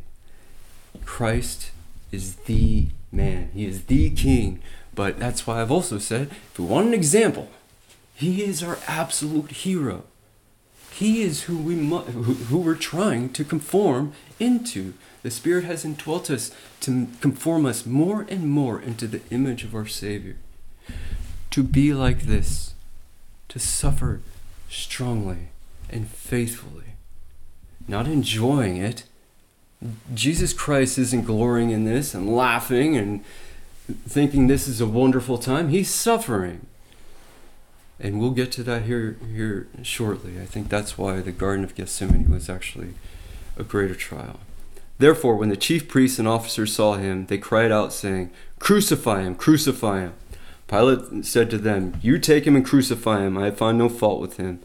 [1.06, 1.72] Christ
[2.12, 3.50] is the man.
[3.54, 4.62] He is the king.
[4.94, 7.50] But that's why I've also said if we want an example,
[8.14, 10.04] he is our absolute hero.
[10.92, 14.94] He is who we mu- who, we're trying to conform into.
[15.24, 19.74] The Spirit has indwelt us to conform us more and more into the image of
[19.74, 20.36] our Savior.
[21.52, 22.74] To be like this,
[23.50, 24.22] to suffer
[24.70, 25.50] strongly
[25.90, 26.96] and faithfully,
[27.88, 29.04] not enjoying it,
[30.14, 33.24] Jesus Christ isn't glorying in this and laughing and
[34.08, 35.70] thinking this is a wonderful time.
[35.70, 36.68] He's suffering.
[38.00, 40.40] And we'll get to that here here shortly.
[40.42, 42.94] I think that's why the Garden of Gethsemane was actually
[43.58, 44.40] a greater trial.
[44.98, 49.36] Therefore, when the chief priests and officers saw him, they cried out, saying, Crucify him,
[49.36, 50.14] crucify him.
[50.68, 53.38] Pilate said to them, You take him and crucify him.
[53.38, 54.60] I find no fault with him.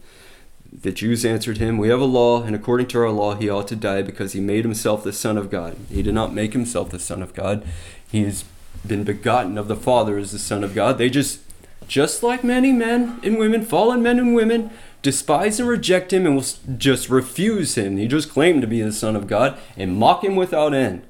[0.71, 3.67] The Jews answered him, We have a law, and according to our law, he ought
[3.69, 5.77] to die because he made himself the Son of God.
[5.89, 7.65] He did not make himself the Son of God.
[8.11, 8.43] He has
[8.85, 10.97] been begotten of the Father as the Son of God.
[10.97, 11.41] They just,
[11.87, 16.35] just like many men and women, fallen men and women, despise and reject him and
[16.35, 17.97] will just refuse him.
[17.97, 21.03] He just claimed to be the Son of God and mock him without end.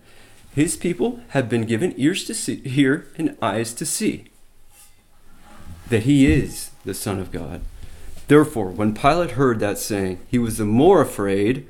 [0.53, 4.25] His people have been given ears to see, hear and eyes to see
[5.89, 7.61] that he is the Son of God.
[8.27, 11.67] Therefore, when Pilate heard that saying, he was the more afraid.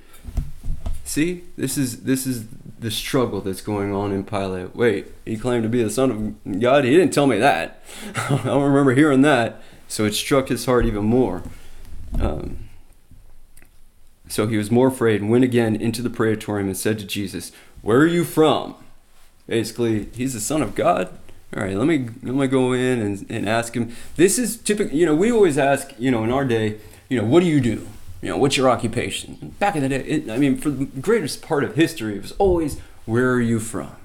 [1.04, 2.48] See, this is this is
[2.80, 4.76] the struggle that's going on in Pilate.
[4.76, 6.84] Wait, he claimed to be the son of God.
[6.84, 7.82] He didn't tell me that.
[8.30, 9.62] I don't remember hearing that.
[9.88, 11.43] So it struck his heart even more.
[12.20, 12.70] Um,
[14.28, 17.52] So he was more afraid and went again into the praetorium and said to Jesus,
[17.82, 18.76] Where are you from?
[19.48, 21.17] Basically, he's the Son of God.
[21.56, 23.96] All right, let me let me go in and, and ask him.
[24.16, 24.96] This is typical.
[24.96, 25.94] You know, we always ask.
[25.98, 27.88] You know, in our day, you know, what do you do?
[28.22, 29.56] You know, what's your occupation?
[29.60, 32.34] Back in the day, it, I mean, for the greatest part of history, it was
[32.34, 33.96] always, where are you from?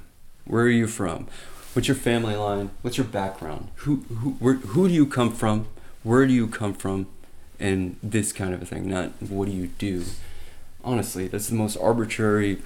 [0.45, 1.27] Where are you from?
[1.73, 2.71] What's your family line?
[2.83, 3.69] What's your background?
[3.77, 5.67] Who who where, who do you come from?
[6.03, 7.07] Where do you come from?
[7.59, 8.89] And this kind of a thing.
[8.89, 10.05] Not what do you do?
[10.85, 12.59] Honestly, that's the most arbitrary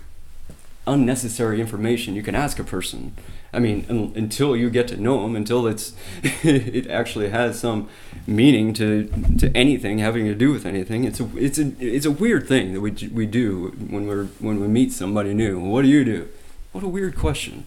[0.86, 3.14] unnecessary information you can ask a person.
[3.52, 7.88] I mean, un- until you get to know them, until it's it actually has some
[8.26, 11.04] meaning to to anything having to do with anything.
[11.04, 14.60] It's a it's a it's a weird thing that we we do when we're when
[14.60, 15.60] we meet somebody new.
[15.60, 16.28] What do you do?
[16.72, 17.64] What a weird question.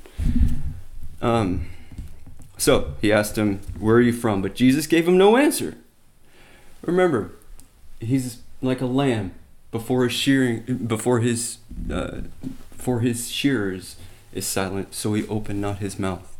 [1.21, 1.67] Um,
[2.57, 5.75] so he asked him, "Where are you from?" But Jesus gave him no answer.
[6.81, 7.31] Remember,
[7.99, 9.33] he's like a lamb
[9.71, 11.57] before his shearing before his
[11.91, 12.21] uh,
[12.71, 13.95] for his shearers
[14.33, 16.35] is silent, so he opened not his mouth.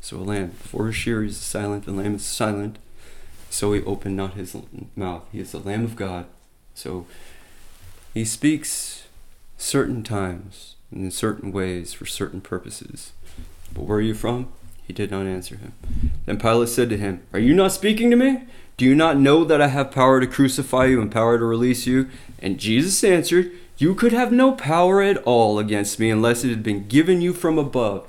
[0.00, 2.78] So a lamb before his shearers is silent, the lamb is silent,
[3.50, 4.56] so he opened not his
[4.96, 5.24] mouth.
[5.30, 6.26] He is the Lamb of God,
[6.74, 7.06] so
[8.14, 9.06] he speaks
[9.58, 13.12] certain times and in certain ways for certain purposes.
[13.74, 14.52] But where are you from?
[14.86, 15.72] He did not answer him.
[16.26, 18.44] Then Pilate said to him, Are you not speaking to me?
[18.76, 21.86] Do you not know that I have power to crucify you and power to release
[21.86, 22.08] you?
[22.38, 26.62] And Jesus answered, You could have no power at all against me unless it had
[26.62, 28.06] been given you from above.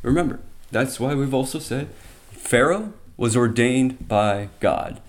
[0.00, 0.38] Remember,
[0.70, 1.88] that's why we've also said
[2.30, 5.00] Pharaoh was ordained by God.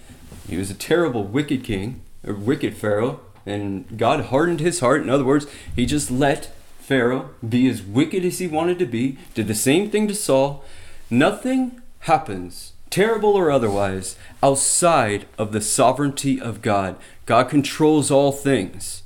[0.49, 5.03] He was a terrible, wicked king, a wicked Pharaoh, and God hardened his heart.
[5.03, 9.19] In other words, he just let Pharaoh be as wicked as he wanted to be,
[9.35, 10.65] did the same thing to Saul.
[11.11, 16.95] Nothing happens, terrible or otherwise, outside of the sovereignty of God.
[17.27, 19.02] God controls all things.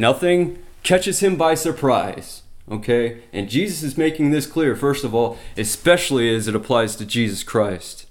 [0.00, 2.40] Nothing catches him by surprise.
[2.70, 3.20] Okay?
[3.34, 7.42] And Jesus is making this clear, first of all, especially as it applies to Jesus
[7.42, 8.06] Christ.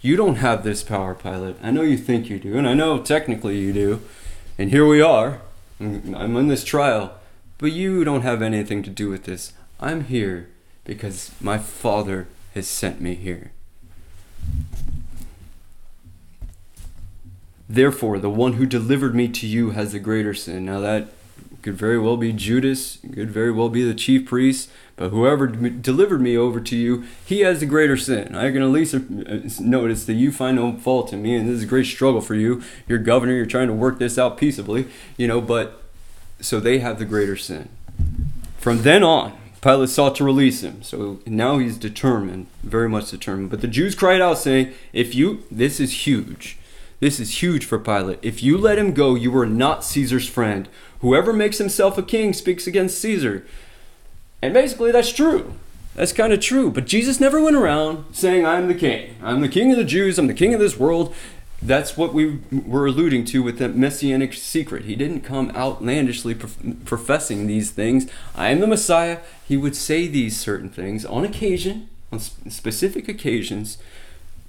[0.00, 1.56] You don't have this power, Pilate.
[1.62, 4.00] I know you think you do, and I know technically you do.
[4.56, 5.42] And here we are.
[5.78, 7.12] I'm in this trial.
[7.58, 9.52] But you don't have anything to do with this.
[9.78, 10.48] I'm here
[10.84, 13.52] because my Father has sent me here.
[17.68, 20.64] Therefore, the one who delivered me to you has the greater sin.
[20.64, 21.08] Now, that
[21.68, 25.68] could very well be Judas, could very well be the chief priest, but whoever d-
[25.68, 28.34] delivered me over to you, he has the greater sin.
[28.34, 29.00] I can at least uh,
[29.60, 32.34] notice that you find no fault in me, and this is a great struggle for
[32.34, 32.62] you.
[32.86, 35.82] You're governor, you're trying to work this out peaceably, you know, but
[36.40, 37.68] so they have the greater sin.
[38.56, 40.82] From then on, Pilate sought to release him.
[40.82, 43.50] So now he's determined, very much determined.
[43.50, 46.57] But the Jews cried out, saying, If you, this is huge.
[47.00, 48.18] This is huge for Pilate.
[48.22, 50.68] If you let him go, you are not Caesar's friend.
[51.00, 53.46] Whoever makes himself a king speaks against Caesar.
[54.42, 55.54] And basically, that's true.
[55.94, 56.70] That's kind of true.
[56.70, 59.16] But Jesus never went around saying, I'm the king.
[59.22, 60.18] I'm the king of the Jews.
[60.18, 61.14] I'm the king of this world.
[61.60, 64.84] That's what we were alluding to with that messianic secret.
[64.84, 68.08] He didn't come outlandishly professing these things.
[68.36, 69.18] I am the Messiah.
[69.46, 73.78] He would say these certain things on occasion, on specific occasions,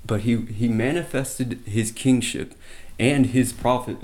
[0.09, 2.55] but he, he manifested his kingship
[2.97, 3.97] and his prophet,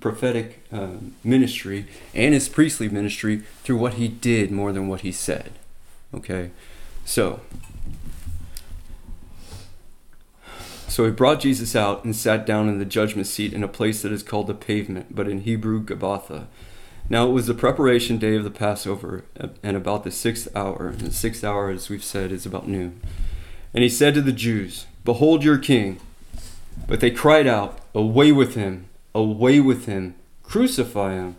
[0.00, 5.12] prophetic uh, ministry and his priestly ministry through what he did more than what he
[5.12, 5.52] said.
[6.12, 6.50] Okay?
[7.04, 7.42] So,
[10.88, 14.02] so he brought Jesus out and sat down in the judgment seat in a place
[14.02, 16.46] that is called the pavement, but in Hebrew, Gabbatha.
[17.08, 19.24] Now it was the preparation day of the Passover,
[19.62, 20.88] and about the sixth hour.
[20.88, 23.00] And the sixth hour, as we've said, is about noon.
[23.72, 26.00] And he said to the Jews, Behold your king.
[26.86, 28.86] But they cried out, Away with him!
[29.14, 30.14] Away with him!
[30.42, 31.36] Crucify him!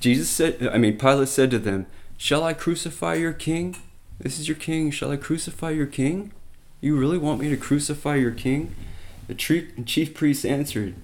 [0.00, 3.76] Jesus said, I mean, Pilate said to them, Shall I crucify your king?
[4.18, 4.90] This is your king.
[4.90, 6.32] Shall I crucify your king?
[6.80, 8.74] You really want me to crucify your king?
[9.28, 10.94] The chief priest answered,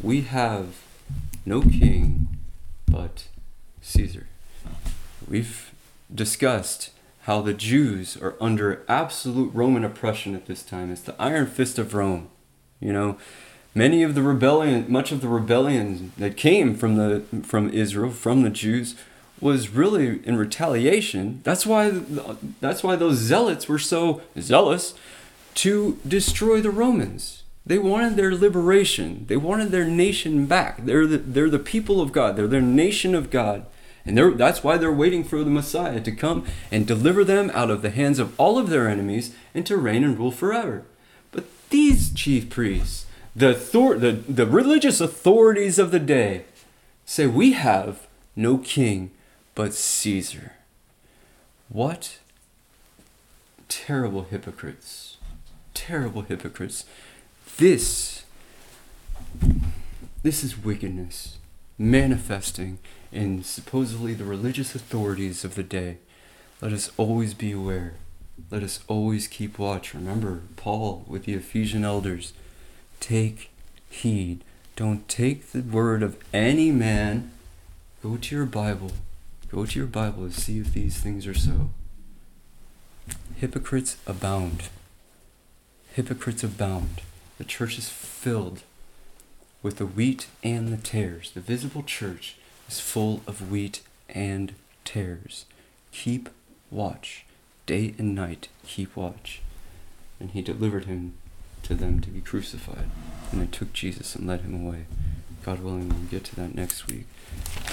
[0.00, 0.82] We have
[1.44, 2.28] no king
[2.86, 3.28] but
[3.82, 4.26] Caesar.
[5.28, 5.72] We've
[6.12, 6.90] discussed
[7.24, 10.90] how the Jews are under absolute Roman oppression at this time.
[10.90, 12.28] It's the iron fist of Rome.
[12.80, 13.16] You know,
[13.74, 18.42] many of the rebellion, much of the rebellion that came from the from Israel, from
[18.42, 18.94] the Jews,
[19.40, 21.40] was really in retaliation.
[21.44, 21.90] That's why
[22.60, 24.92] that's why those zealots were so zealous
[25.54, 27.42] to destroy the Romans.
[27.64, 29.24] They wanted their liberation.
[29.28, 30.84] They wanted their nation back.
[30.84, 32.36] They're the, they're the people of God.
[32.36, 33.64] They're their nation of God.
[34.06, 37.82] And that's why they're waiting for the Messiah to come and deliver them out of
[37.82, 40.84] the hands of all of their enemies and to reign and rule forever.
[41.32, 46.44] But these chief priests, the, the, the religious authorities of the day,
[47.06, 49.10] say, We have no king
[49.54, 50.52] but Caesar.
[51.68, 52.18] What
[53.68, 55.16] terrible hypocrites.
[55.72, 56.84] Terrible hypocrites.
[57.56, 58.24] This
[60.22, 61.38] this is wickedness
[61.76, 62.78] manifesting
[63.14, 65.98] in supposedly the religious authorities of the day.
[66.60, 67.94] Let us always be aware.
[68.50, 69.94] Let us always keep watch.
[69.94, 72.32] Remember Paul with the Ephesian elders.
[73.00, 73.50] Take
[73.88, 74.42] heed.
[74.76, 77.30] Don't take the word of any man.
[78.02, 78.90] Go to your Bible.
[79.50, 81.70] Go to your Bible and see if these things are so.
[83.36, 84.64] Hypocrites abound.
[85.92, 87.02] Hypocrites abound.
[87.38, 88.62] The church is filled
[89.62, 91.30] with the wheat and the tares.
[91.30, 92.36] The visible church
[92.68, 94.54] is full of wheat and
[94.84, 95.46] tares.
[95.92, 96.28] Keep
[96.70, 97.24] watch.
[97.66, 99.40] Day and night, keep watch.
[100.20, 101.14] And he delivered him
[101.62, 102.90] to them to be crucified.
[103.32, 104.84] And they took Jesus and led him away.
[105.44, 107.06] God willing, we'll get to that next week.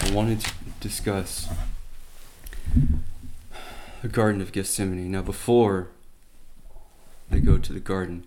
[0.02, 1.48] I wanted to discuss
[4.02, 5.12] the Garden of Gethsemane.
[5.12, 5.90] Now, before
[7.30, 8.26] they go to the garden,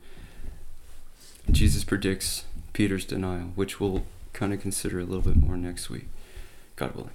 [1.50, 6.06] Jesus predicts Peter's denial, which we'll kind of consider a little bit more next week,
[6.76, 7.10] God willing.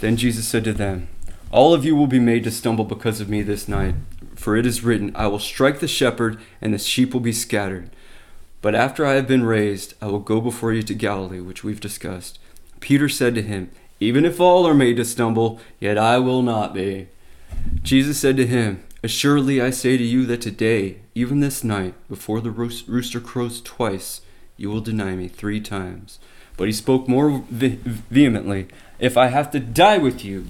[0.00, 1.08] Then Jesus said to them,
[1.50, 3.94] All of you will be made to stumble because of me this night,
[4.34, 7.90] for it is written, I will strike the shepherd, and the sheep will be scattered.
[8.60, 11.80] But after I have been raised, I will go before you to Galilee, which we've
[11.80, 12.38] discussed.
[12.80, 16.74] Peter said to him, Even if all are made to stumble, yet I will not
[16.74, 17.08] be.
[17.82, 22.40] Jesus said to him, Assuredly I say to you that today, even this night, before
[22.40, 24.22] the rooster crows twice,
[24.56, 26.18] you will deny me three times.
[26.56, 28.68] But he spoke more ve- vehemently,
[28.98, 30.46] If I have to die with you,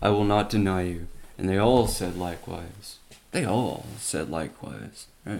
[0.00, 1.08] I will not deny you.
[1.36, 2.98] And they all said likewise.
[3.32, 5.06] They all said likewise.
[5.26, 5.38] Uh,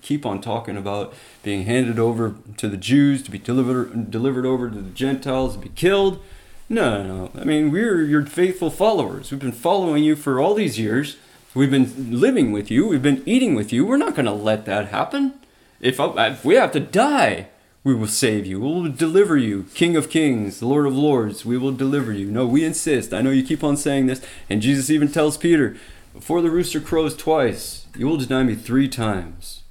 [0.00, 4.70] keep on talking about being handed over to the Jews to be delivered delivered over
[4.70, 6.22] to the Gentiles to be killed.
[6.70, 7.40] No, no, no.
[7.40, 9.30] I mean, we're your faithful followers.
[9.30, 11.16] We've been following you for all these years.
[11.54, 12.86] We've been living with you.
[12.86, 13.84] We've been eating with you.
[13.84, 15.34] We're not going to let that happen.
[15.80, 17.48] If, I, if we have to die,
[17.84, 18.60] we will save you.
[18.60, 21.44] We will deliver you, King of Kings, Lord of Lords.
[21.44, 22.30] We will deliver you.
[22.30, 23.14] No, we insist.
[23.14, 24.24] I know you keep on saying this.
[24.50, 25.76] And Jesus even tells Peter,
[26.12, 29.62] Before the rooster crows twice, you will deny me three times.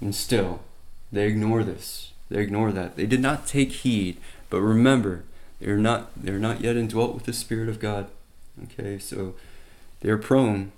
[0.00, 0.60] And still,
[1.12, 2.12] they ignore this.
[2.28, 2.96] They ignore that.
[2.96, 4.18] They did not take heed.
[4.50, 5.24] But remember,
[5.60, 8.08] they're not they're not yet indwelt with the Spirit of God.
[8.64, 9.34] Okay, so
[10.00, 10.72] they're prone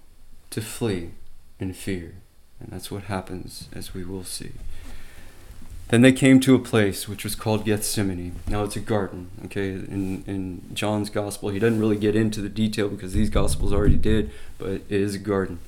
[0.50, 1.10] to flee
[1.58, 2.14] in fear.
[2.58, 4.52] And that's what happens, as we will see.
[5.90, 8.36] Then they came to a place which was called Gethsemane.
[8.46, 9.70] Now it's a garden, okay?
[9.70, 13.96] In, in John's gospel, he doesn't really get into the detail because these gospels already
[13.96, 15.58] did, but it is a garden.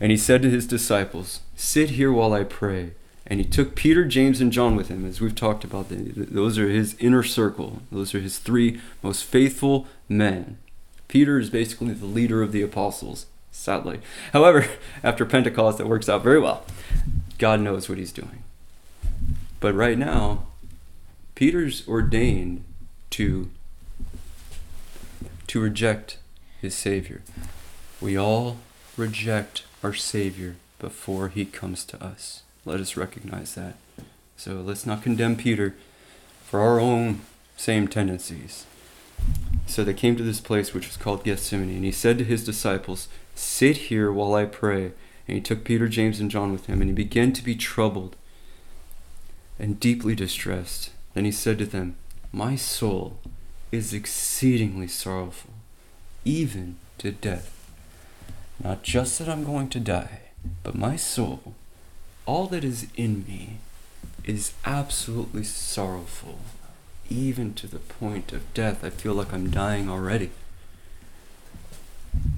[0.00, 2.92] And he said to his disciples, Sit here while I pray.
[3.26, 5.86] And he took Peter, James, and John with him, as we've talked about.
[5.90, 7.82] Those are his inner circle.
[7.92, 10.56] Those are his three most faithful men.
[11.06, 14.00] Peter is basically the leader of the apostles, sadly.
[14.32, 14.66] However,
[15.04, 16.64] after Pentecost, that works out very well.
[17.38, 18.42] God knows what he's doing.
[19.60, 20.46] But right now,
[21.34, 22.64] Peter's ordained
[23.10, 23.50] to
[25.46, 26.18] to reject
[26.60, 27.22] his savior.
[28.00, 28.58] We all
[28.96, 32.42] reject our savior before he comes to us.
[32.64, 33.74] Let us recognize that.
[34.36, 35.74] So let's not condemn Peter
[36.44, 37.22] for our own
[37.56, 38.64] same tendencies.
[39.66, 42.44] So they came to this place which was called Gethsemane, and he said to his
[42.44, 44.92] disciples, Sit here while I pray.
[45.28, 48.16] And he took Peter, James, and John with him, and he began to be troubled
[49.60, 50.90] and deeply distressed.
[51.14, 51.94] Then he said to them,
[52.32, 53.18] My soul
[53.70, 55.52] is exceedingly sorrowful,
[56.24, 57.56] even to death.
[58.62, 60.20] Not just that I'm going to die,
[60.62, 61.54] but my soul,
[62.26, 63.58] all that is in me,
[64.24, 66.38] is absolutely sorrowful,
[67.08, 68.82] even to the point of death.
[68.82, 70.30] I feel like I'm dying already.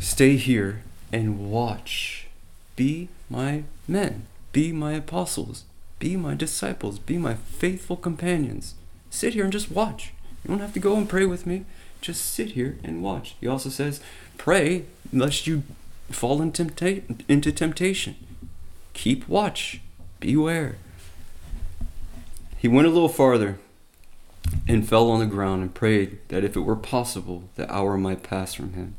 [0.00, 2.26] Stay here and watch.
[2.74, 5.64] Be my men, be my apostles,
[6.02, 8.74] be my disciples, be my faithful companions.
[9.08, 10.12] Sit here and just watch.
[10.42, 11.64] You don't have to go and pray with me.
[12.00, 13.36] Just sit here and watch.
[13.40, 14.00] He also says,
[14.36, 15.62] pray lest you
[16.10, 18.16] fall in tempta- into temptation.
[18.94, 19.80] Keep watch.
[20.18, 20.74] Beware.
[22.58, 23.58] He went a little farther
[24.66, 28.24] and fell on the ground and prayed that if it were possible, the hour might
[28.24, 28.96] pass from him.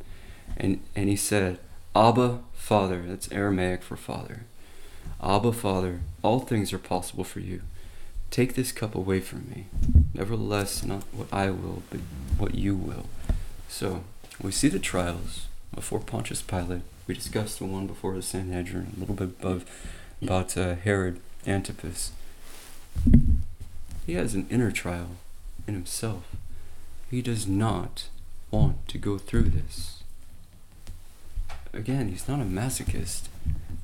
[0.56, 1.60] And, and he said,
[1.94, 4.46] Abba, Father, that's Aramaic for Father.
[5.24, 7.62] Abba, Father, all things are possible for you.
[8.30, 9.68] Take this cup away from me.
[10.14, 12.02] Nevertheless, not what I will, but
[12.38, 13.06] what you will.
[13.70, 14.04] So,
[14.42, 16.82] we see the trials before Pontius Pilate.
[17.08, 19.66] We discussed the one before the Sanhedrin, a little bit above
[20.22, 22.12] about uh, Herod Antipas.
[24.06, 25.12] He has an inner trial
[25.68, 26.36] in himself.
[27.10, 28.10] He does not
[28.52, 30.04] want to go through this.
[31.72, 33.24] Again, he's not a masochist.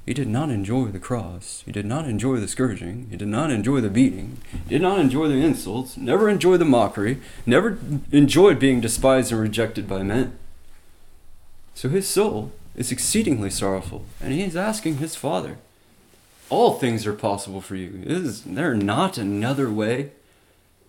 [0.09, 1.61] He did not enjoy the cross.
[1.67, 3.05] He did not enjoy the scourging.
[3.11, 4.39] He did not enjoy the beating.
[4.67, 5.97] He did not enjoy the insults.
[5.97, 7.21] Never enjoyed the mockery.
[7.45, 7.77] Never
[8.11, 10.35] enjoyed being despised and rejected by men.
[11.75, 15.57] So his soul is exceedingly sorrowful, and he is asking his Father,
[16.49, 18.01] All things are possible for you.
[18.03, 20.09] Is there not another way?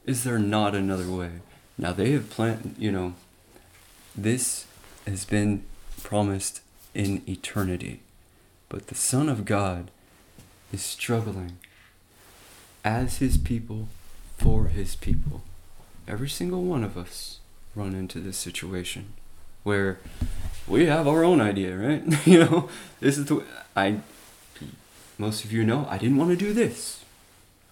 [0.06, 1.40] Is there not another way?
[1.76, 3.12] Now they have planned, you know,
[4.16, 4.64] this
[5.06, 5.64] has been
[6.02, 6.62] promised
[6.94, 8.00] in eternity.
[8.70, 9.90] But the Son of God
[10.72, 11.58] is struggling
[12.84, 13.88] as his people
[14.38, 15.42] for his people.
[16.06, 17.40] Every single one of us
[17.74, 19.12] run into this situation
[19.64, 19.98] where
[20.68, 22.02] we have our own idea, right?
[22.26, 23.44] you know, this is the way
[23.76, 24.00] I
[25.18, 27.04] most of you know I didn't want to do this.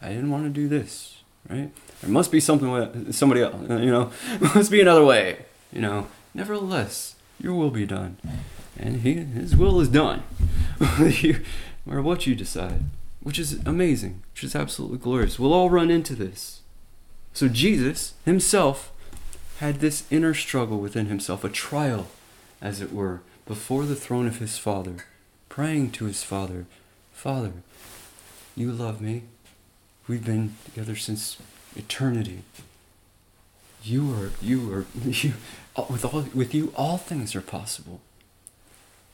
[0.02, 1.70] I didn't want to do this, right?
[2.00, 4.10] There must be something with somebody else, you know.
[4.40, 6.08] must be another way, you know.
[6.34, 8.16] Nevertheless, your will be done
[8.78, 10.22] and he, his will is done,
[11.86, 12.84] or what you decide,
[13.20, 15.38] which is amazing, which is absolutely glorious.
[15.38, 16.60] We'll all run into this.
[17.32, 18.92] So Jesus himself
[19.58, 22.06] had this inner struggle within himself, a trial,
[22.60, 25.04] as it were, before the throne of his Father,
[25.48, 26.66] praying to his Father,
[27.12, 27.52] Father,
[28.54, 29.22] you love me.
[30.06, 31.36] We've been together since
[31.76, 32.42] eternity.
[33.82, 35.34] You are, you are, you,
[35.88, 38.00] with all, with you, all things are possible.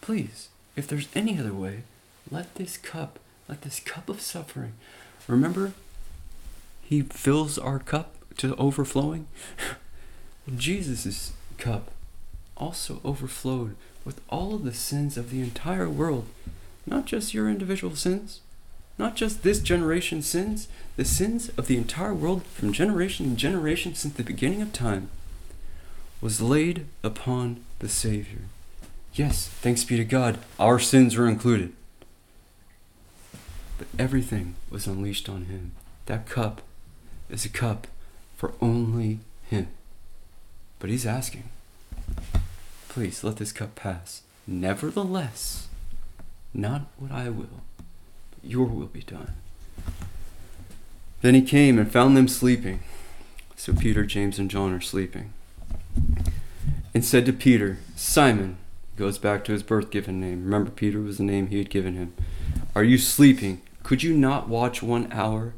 [0.05, 1.85] Please, if there's any other way,
[2.31, 4.75] let this cup, let this cup of suffering.
[5.27, 5.73] Remember,
[6.83, 9.29] He fills our cup to overflowing.
[10.55, 11.91] Jesus' cup
[12.55, 16.27] also overflowed with all of the sins of the entire world,
[16.85, 18.41] not just your individual sins,
[18.99, 23.95] not just this generation's sins, the sins of the entire world from generation to generation
[23.95, 25.09] since the beginning of time
[26.21, 28.43] was laid upon the Savior.
[29.15, 31.73] Yes, thanks be to God, our sins were included.
[33.79, 35.71] But everything was unleashed on him.
[36.07, 36.63] That cup
[37.31, 37.87] is a cup
[38.37, 39.69] for only him.
[40.81, 41.45] But he's asking,
[42.89, 44.23] please let this cup pass.
[44.49, 45.69] Nevertheless,
[46.53, 49.35] not what I will, but your will be done.
[51.23, 52.81] Then he came and found them sleeping.
[53.55, 55.33] So Peter, James, and John are sleeping.
[56.93, 58.59] And said to Peter, Simon,
[58.97, 60.45] Goes back to his birth given name.
[60.45, 62.15] Remember, Peter was the name he had given him.
[62.75, 63.61] Are you sleeping?
[63.83, 65.55] Could you not watch one hour?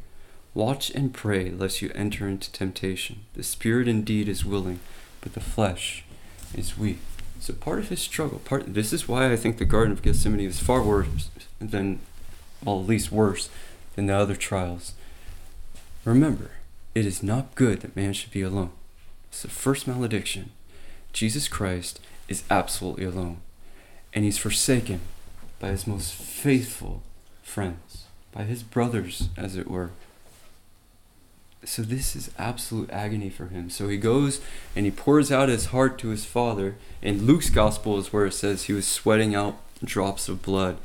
[0.55, 3.21] Watch and pray, lest you enter into temptation.
[3.35, 4.81] The spirit indeed is willing,
[5.21, 6.03] but the flesh
[6.55, 6.99] is weak.
[7.39, 10.41] So part of his struggle, part this is why I think the Garden of Gethsemane
[10.41, 11.29] is far worse
[11.59, 12.01] than,
[12.65, 13.51] well, at least worse
[13.95, 14.95] than the other trials.
[16.07, 16.53] Remember,
[16.95, 18.71] it is not good that man should be alone.
[19.29, 20.53] It's the first malediction.
[21.13, 23.39] Jesus Christ is absolutely alone,
[24.13, 25.01] and he's forsaken
[25.59, 27.03] by his most faithful
[27.43, 29.91] friends, by his brothers, as it were.
[31.65, 33.71] So, this is absolute agony for him.
[33.71, 34.41] So, he goes
[34.77, 36.77] and he pours out his heart to his father.
[37.03, 40.79] And Luke's gospel is where it says he was sweating out drops of blood.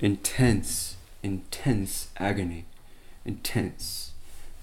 [0.00, 2.64] Intense, intense agony.
[3.24, 4.12] Intense.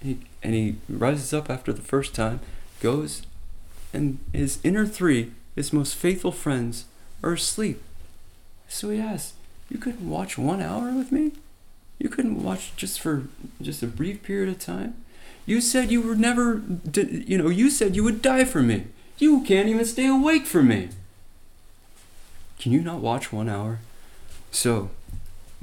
[0.00, 2.40] And he, and he rises up after the first time,
[2.80, 3.22] goes,
[3.92, 6.86] and his inner three his most faithful friends
[7.22, 7.82] are asleep.
[8.68, 9.34] So he asks,
[9.68, 11.32] You couldn't watch one hour with me?
[11.98, 13.24] You couldn't watch just for
[13.60, 14.94] just a brief period of time?
[15.44, 16.62] You said you were never,
[16.94, 18.86] you know, you said you would die for me.
[19.18, 20.88] You can't even stay awake for me.
[22.58, 23.80] Can you not watch one hour?
[24.50, 24.90] So,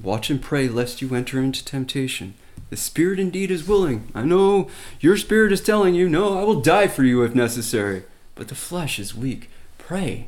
[0.02, 2.34] watch and pray lest you enter into temptation.
[2.70, 4.10] The spirit indeed is willing.
[4.14, 4.70] I know
[5.00, 8.04] your spirit is telling you, no, I will die for you if necessary.
[8.36, 9.50] But the flesh is weak.
[9.90, 10.28] Pray,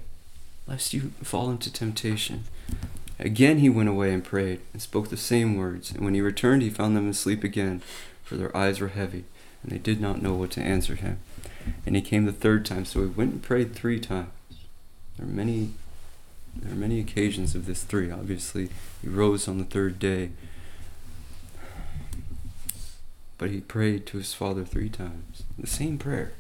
[0.66, 2.46] lest you fall into temptation.
[3.20, 5.92] Again he went away and prayed, and spoke the same words.
[5.92, 7.84] And when he returned, he found them asleep again,
[8.24, 9.24] for their eyes were heavy,
[9.62, 11.20] and they did not know what to answer him.
[11.86, 14.32] And he came the third time, so he went and prayed three times.
[15.18, 15.74] There are many,
[16.56, 18.10] there are many occasions of this three.
[18.10, 18.70] Obviously,
[19.04, 20.32] he rose on the third day,
[23.38, 26.34] but he prayed to his father three times, the same prayer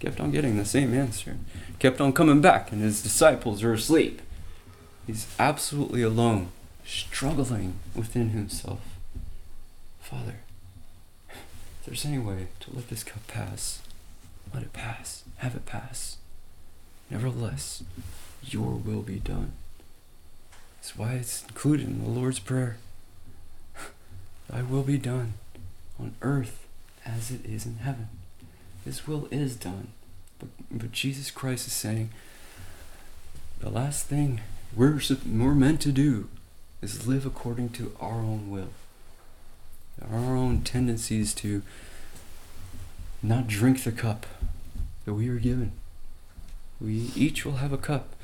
[0.00, 1.36] kept on getting the same answer,
[1.78, 4.22] kept on coming back, and his disciples are asleep.
[5.06, 6.48] He's absolutely alone,
[6.84, 8.80] struggling within himself.
[10.00, 10.40] Father,
[11.28, 13.82] if there's any way to let this cup pass,
[14.52, 15.24] let it pass.
[15.38, 16.16] Have it pass.
[17.10, 17.84] Nevertheless,
[18.42, 19.52] your will be done.
[20.76, 22.78] That's why it's included in the Lord's Prayer.
[24.48, 25.34] Thy will be done
[25.98, 26.66] on earth
[27.04, 28.08] as it is in heaven.
[28.86, 29.88] His will is done.
[30.38, 32.10] But, but Jesus Christ is saying
[33.58, 34.40] the last thing
[34.74, 36.28] we're, we're meant to do
[36.80, 38.68] is live according to our own will,
[40.08, 41.62] our own tendencies to
[43.22, 44.24] not drink the cup
[45.04, 45.72] that we are given.
[46.80, 48.14] We each will have a cup,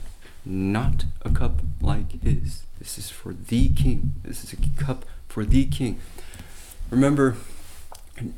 [0.45, 2.63] not a cup like his.
[2.79, 4.13] This is for the king.
[4.23, 5.99] This is a cup for the king.
[6.89, 7.37] Remember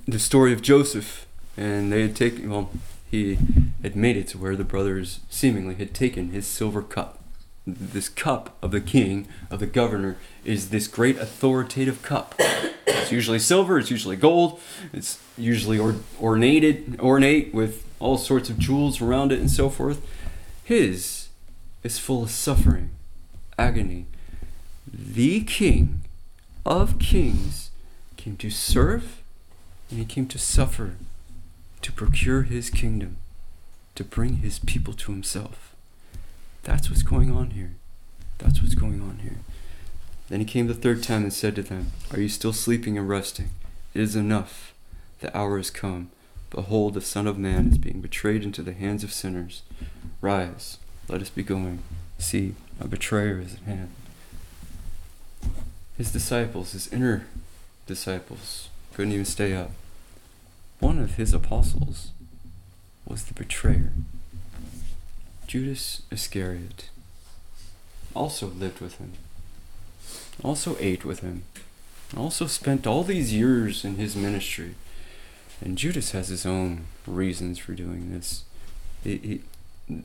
[0.09, 1.27] the story of Joseph,
[1.57, 2.71] and they had taken, well,
[3.11, 3.39] he
[3.83, 7.21] had made it to where the brothers seemingly had taken his silver cup.
[7.67, 12.35] This cup of the king, of the governor, is this great authoritative cup.
[12.87, 14.61] It's usually silver, it's usually gold,
[14.93, 20.07] it's usually or, ornated, ornate with all sorts of jewels around it and so forth.
[20.65, 21.29] His
[21.83, 22.91] is full of suffering,
[23.59, 24.07] agony.
[24.93, 26.01] The king
[26.67, 27.71] of kings
[28.17, 29.23] came to serve
[29.91, 30.97] and he came to suffer
[31.85, 33.19] to procure his kingdom,
[33.95, 35.75] to bring his people to himself.
[36.63, 37.73] That's what's going on here.
[38.39, 39.41] That's what's going on here.
[40.31, 43.07] Then he came the third time and said to them, Are you still sleeping and
[43.07, 43.51] resting?
[43.93, 44.73] It is enough.
[45.21, 46.11] The hour is come.
[46.49, 49.61] Behold, the Son of Man is being betrayed into the hands of sinners.
[50.23, 51.81] Rise, let us be going.
[52.19, 53.91] See, a betrayer is at hand.
[55.99, 57.27] His disciples, his inner
[57.87, 59.73] disciples, couldn't even stay up.
[60.85, 62.11] One of his apostles
[63.07, 63.91] was the betrayer.
[65.47, 66.91] Judas Iscariot
[68.15, 69.13] also lived with him,
[70.43, 71.45] also ate with him,
[72.15, 74.75] also spent all these years in his ministry.
[75.63, 78.45] And Judas has his own reasons for doing this.
[79.03, 79.41] He, he,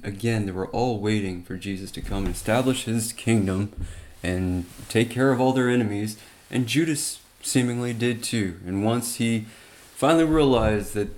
[0.02, 3.74] again, they were all waiting for Jesus to come and establish his kingdom
[4.24, 6.18] and take care of all their enemies.
[6.50, 8.62] And Judas seemingly did too.
[8.66, 9.46] And once he
[10.00, 11.10] finally realized that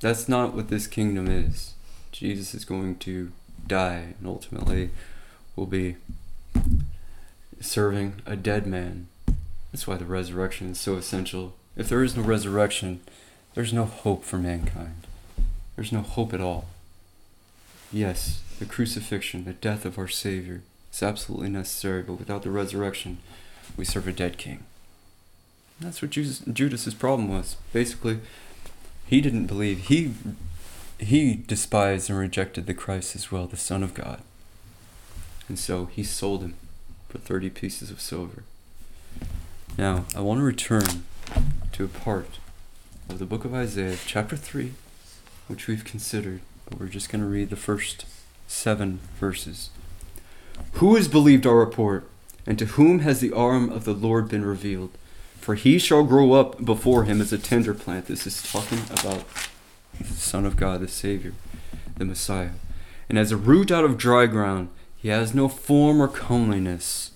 [0.00, 1.74] that's not what this kingdom is,
[2.10, 3.30] Jesus is going to
[3.68, 4.90] die and ultimately
[5.54, 5.94] will be
[7.60, 9.06] serving a dead man.
[9.70, 11.54] That's why the resurrection is so essential.
[11.76, 13.02] If there is no resurrection,
[13.54, 15.06] there's no hope for mankind.
[15.76, 16.64] There's no hope at all.
[17.92, 20.62] Yes, the crucifixion, the death of our Savior,
[20.92, 23.18] is absolutely necessary, but without the resurrection,
[23.76, 24.64] we serve a dead king.
[25.80, 27.56] That's what Judas, Judas's problem was.
[27.72, 28.20] Basically,
[29.06, 29.86] he didn't believe.
[29.86, 30.14] He
[30.98, 34.20] he despised and rejected the Christ as well, the Son of God.
[35.48, 36.54] And so he sold him
[37.08, 38.44] for 30 pieces of silver.
[39.76, 41.04] Now, I want to return
[41.72, 42.38] to a part
[43.08, 44.72] of the book of Isaiah, chapter 3,
[45.48, 48.06] which we've considered, but we're just going to read the first
[48.46, 49.70] seven verses.
[50.74, 52.08] Who has believed our report,
[52.46, 54.90] and to whom has the arm of the Lord been revealed?
[55.44, 58.06] For he shall grow up before him as a tender plant.
[58.06, 59.24] This is talking about
[60.00, 61.34] the Son of God, the Savior,
[61.98, 62.52] the Messiah.
[63.10, 67.10] And as a root out of dry ground, he has no form or comeliness.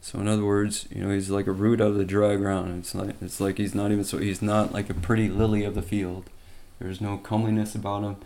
[0.00, 2.78] So in other words, you know, he's like a root out of the dry ground.
[2.78, 5.74] It's like it's like he's not even so he's not like a pretty lily of
[5.74, 6.30] the field.
[6.78, 8.16] There's no comeliness about him.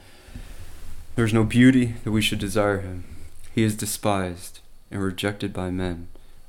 [1.17, 3.03] There's no beauty that we should desire him.
[3.53, 4.61] He is despised
[4.93, 6.07] and rejected by men,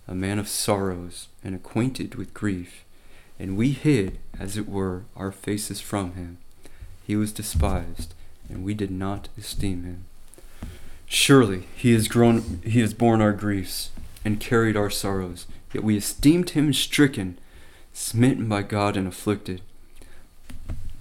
[0.07, 2.86] a man of sorrows and acquainted with grief
[3.40, 6.38] and we hid, as it were, our faces from him.
[7.08, 8.14] He was despised,
[8.50, 10.06] and we did not esteem him.
[11.06, 13.90] Surely he has grown he has borne our griefs
[14.24, 17.40] and carried our sorrows, yet we esteemed him stricken,
[17.94, 19.62] smitten by God and afflicted.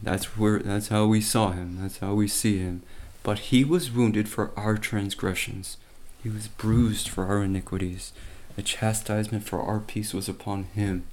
[0.03, 2.83] That's where that's how we saw him, that's how we see him.
[3.23, 5.77] But he was wounded for our transgressions,
[6.23, 8.13] he was bruised for our iniquities.
[8.57, 11.05] The chastisement for our peace was upon him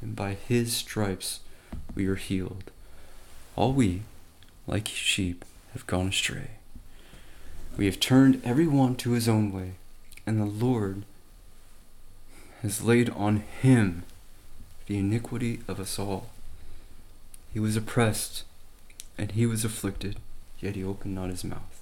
[0.00, 1.40] and by his stripes
[1.94, 2.70] we are healed.
[3.56, 4.02] All we,
[4.66, 6.50] like sheep, have gone astray.
[7.76, 9.72] We have turned every one to his own way,
[10.26, 11.04] and the Lord
[12.62, 14.02] has laid on him
[14.86, 16.30] the iniquity of us all.
[17.52, 18.44] He was oppressed,
[19.16, 20.16] and he was afflicted,
[20.60, 21.80] yet he opened not his mouth.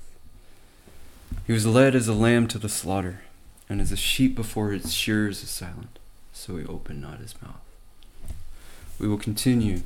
[1.46, 3.22] He was led as a lamb to the slaughter,
[3.68, 5.98] and as a sheep before its shearers is silent,
[6.32, 7.65] so he opened not his mouth.
[8.98, 9.82] We will continue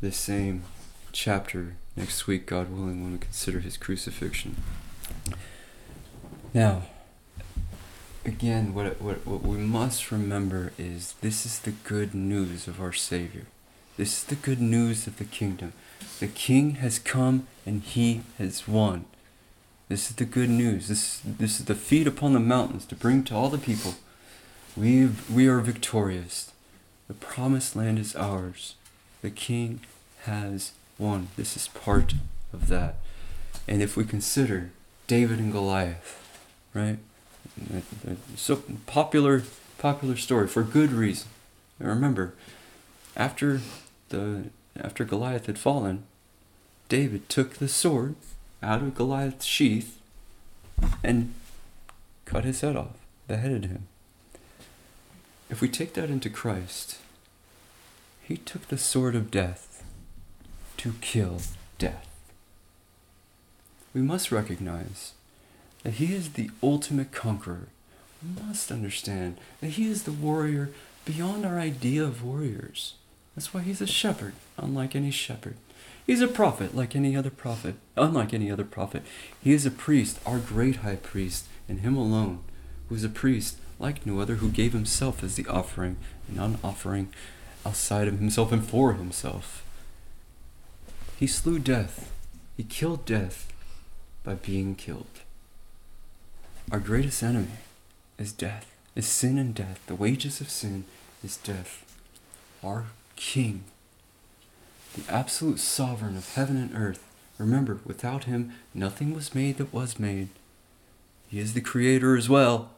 [0.00, 0.62] this same
[1.12, 4.56] chapter next week, God willing, when we consider his crucifixion.
[6.54, 6.82] Now,
[8.24, 12.94] again, what, what, what we must remember is this is the good news of our
[12.94, 13.46] Savior.
[13.98, 15.74] This is the good news of the kingdom.
[16.18, 19.04] The King has come and he has won.
[19.90, 20.88] This is the good news.
[20.88, 23.96] This, this is the feet upon the mountains to bring to all the people.
[24.76, 26.52] We, we are victorious.
[27.10, 28.76] The promised land is ours.
[29.20, 29.80] The King
[30.26, 31.26] has won.
[31.36, 32.14] This is part
[32.52, 33.00] of that.
[33.66, 34.70] And if we consider
[35.08, 36.24] David and Goliath,
[36.72, 36.98] right?
[38.36, 39.42] So popular,
[39.76, 41.26] popular story for good reason.
[41.80, 42.34] Remember,
[43.16, 43.60] after
[44.10, 44.44] the
[44.80, 46.04] after Goliath had fallen,
[46.88, 48.14] David took the sword
[48.62, 49.98] out of Goliath's sheath
[51.02, 51.34] and
[52.24, 52.94] cut his head off,
[53.26, 53.88] beheaded him.
[55.50, 56.98] If we take that into Christ,
[58.22, 59.84] he took the sword of death
[60.76, 61.40] to kill
[61.76, 62.08] death.
[63.92, 65.12] We must recognize
[65.82, 67.66] that he is the ultimate conqueror.
[68.22, 70.70] We must understand that he is the warrior
[71.04, 72.94] beyond our idea of warriors.
[73.34, 75.56] That's why he's a shepherd, unlike any shepherd.
[76.06, 79.02] He's a prophet, like any other prophet, unlike any other prophet.
[79.42, 82.40] He is a priest, our great high priest, and him alone,
[82.88, 85.96] who is a priest like no other, who gave himself as the offering,
[86.28, 87.12] and an offering
[87.66, 89.64] outside of himself and for himself.
[91.18, 92.12] He slew death.
[92.56, 93.52] He killed death
[94.22, 95.20] by being killed.
[96.70, 97.58] Our greatest enemy
[98.18, 99.80] is death, is sin and death.
[99.86, 100.84] The wages of sin
[101.24, 101.84] is death.
[102.62, 103.64] Our King,
[104.94, 107.04] the absolute sovereign of heaven and earth.
[107.38, 110.28] Remember, without him, nothing was made that was made.
[111.28, 112.70] He is the creator as well.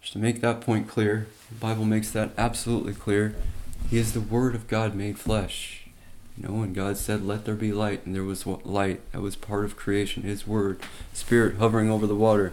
[0.00, 3.34] Just to make that point clear, the Bible makes that absolutely clear.
[3.88, 5.88] He is the Word of God made flesh.
[6.36, 9.36] You know, when God said, Let there be light, and there was light, that was
[9.36, 10.80] part of creation, His Word,
[11.12, 12.52] Spirit hovering over the water,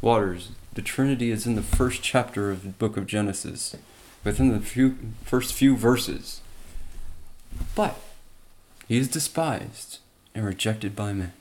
[0.00, 0.50] waters.
[0.74, 3.76] The Trinity is in the first chapter of the book of Genesis,
[4.24, 6.40] within the few, first few verses.
[7.74, 8.00] But
[8.88, 9.98] He is despised
[10.34, 11.32] and rejected by men.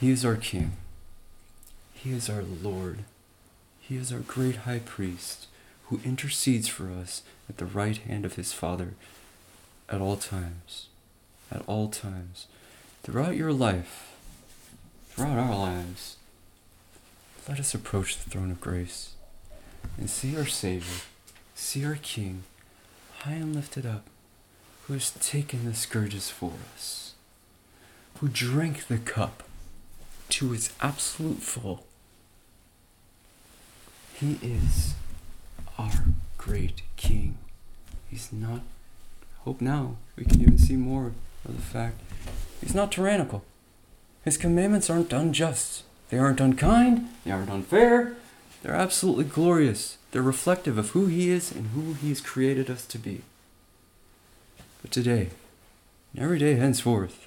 [0.00, 0.72] He is our King.
[1.94, 3.04] He is our Lord.
[3.90, 5.48] He is our great high priest
[5.86, 8.94] who intercedes for us at the right hand of his Father
[9.88, 10.86] at all times.
[11.50, 12.46] At all times.
[13.02, 14.14] Throughout your life,
[15.08, 16.18] throughout our lives,
[17.48, 19.14] let us approach the throne of grace
[19.98, 21.00] and see our Savior,
[21.56, 22.44] see our King,
[23.22, 24.04] high and lifted up,
[24.86, 27.14] who has taken the scourges for us,
[28.18, 29.42] who drank the cup
[30.28, 31.86] to its absolute full.
[34.20, 34.92] He is
[35.78, 36.04] our
[36.36, 37.38] great King.
[38.10, 38.60] He's not
[39.44, 41.12] hope now we can even see more
[41.48, 42.02] of the fact
[42.60, 43.42] he's not tyrannical.
[44.22, 45.84] His commandments aren't unjust.
[46.10, 47.08] They aren't unkind.
[47.24, 48.14] They aren't unfair.
[48.62, 49.96] They're absolutely glorious.
[50.10, 53.22] They're reflective of who he is and who he's created us to be.
[54.82, 55.30] But today,
[56.12, 57.26] and every day henceforth,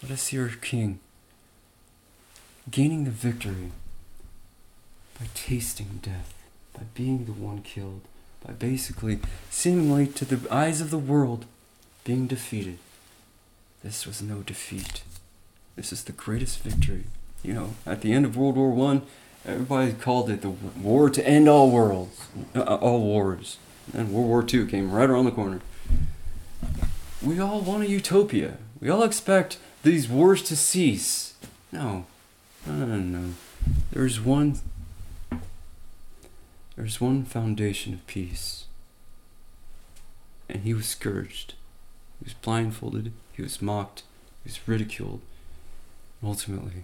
[0.00, 1.00] let us see our King
[2.70, 3.72] gaining the victory
[5.22, 6.34] by tasting death,
[6.74, 8.00] by being the one killed,
[8.44, 9.20] by basically,
[9.50, 11.44] seemingly to the eyes of the world,
[12.02, 12.78] being defeated.
[13.84, 15.04] This was no defeat.
[15.76, 17.04] This is the greatest victory.
[17.44, 19.02] You know, at the end of World War One,
[19.46, 23.58] everybody called it the war to end all worlds, uh, all wars.
[23.94, 25.60] And World War Two came right around the corner.
[27.22, 28.56] We all want a utopia.
[28.80, 31.34] We all expect these wars to cease.
[31.70, 32.06] No,
[32.66, 33.34] no, no, no.
[33.92, 34.58] There's one
[36.82, 38.64] there's one foundation of peace.
[40.48, 41.54] And he was scourged.
[42.18, 43.12] He was blindfolded.
[43.34, 44.02] He was mocked.
[44.42, 45.20] He was ridiculed.
[46.20, 46.82] And ultimately,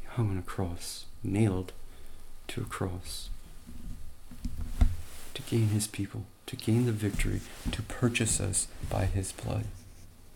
[0.00, 1.72] he hung on a cross, nailed
[2.46, 3.28] to a cross.
[5.34, 7.40] To gain his people, to gain the victory,
[7.72, 9.64] to purchase us by his blood.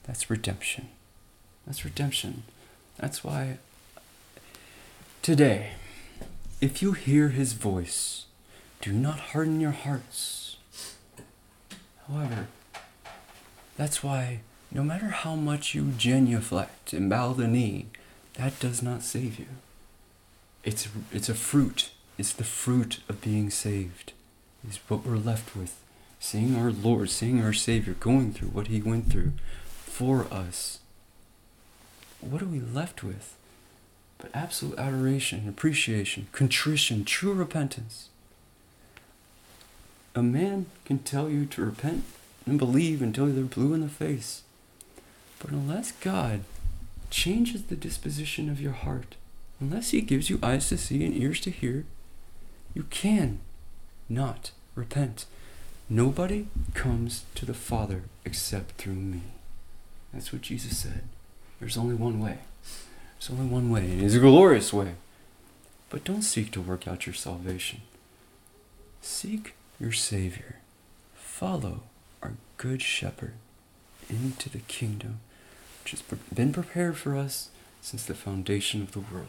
[0.09, 0.89] That's redemption.
[1.69, 2.43] That's redemption.
[2.99, 3.59] That's why
[5.23, 5.75] today,
[6.61, 8.27] if you hear his voice,
[8.81, 10.57] do not harden your hearts.
[12.09, 12.49] However,
[13.77, 14.41] that's why
[14.71, 17.87] no matter how much you genuflect and bow the knee,
[18.35, 19.47] that does not save you.
[20.65, 21.91] It's, it's a fruit.
[22.19, 24.13] It's the fruit of being saved.
[24.69, 25.81] Is what we're left with.
[26.19, 29.33] Seeing our Lord, seeing our Savior going through what He went through
[29.69, 30.81] for us.
[32.21, 33.38] What are we left with?
[34.19, 38.09] But absolute adoration, appreciation, contrition, true repentance.
[40.15, 42.05] A man can tell you to repent
[42.45, 44.43] and believe until they're blue in the face.
[45.39, 46.41] But unless God
[47.11, 49.15] changes the disposition of your heart,
[49.61, 51.85] unless He gives you eyes to see and ears to hear,
[52.75, 53.39] you can
[54.09, 55.27] not repent.
[55.89, 59.23] Nobody comes to the Father except through me.
[60.13, 61.03] That's what Jesus said.
[61.61, 62.39] There's only one way.
[63.19, 64.95] There's only one way, and it's a glorious way.
[65.91, 67.81] But don't seek to work out your salvation.
[69.01, 70.57] Seek your Savior.
[71.15, 71.81] Follow
[72.23, 73.35] our Good Shepherd
[74.09, 75.21] into the kingdom
[75.83, 76.03] which has
[76.35, 77.49] been prepared for us
[77.81, 79.29] since the foundation of the world.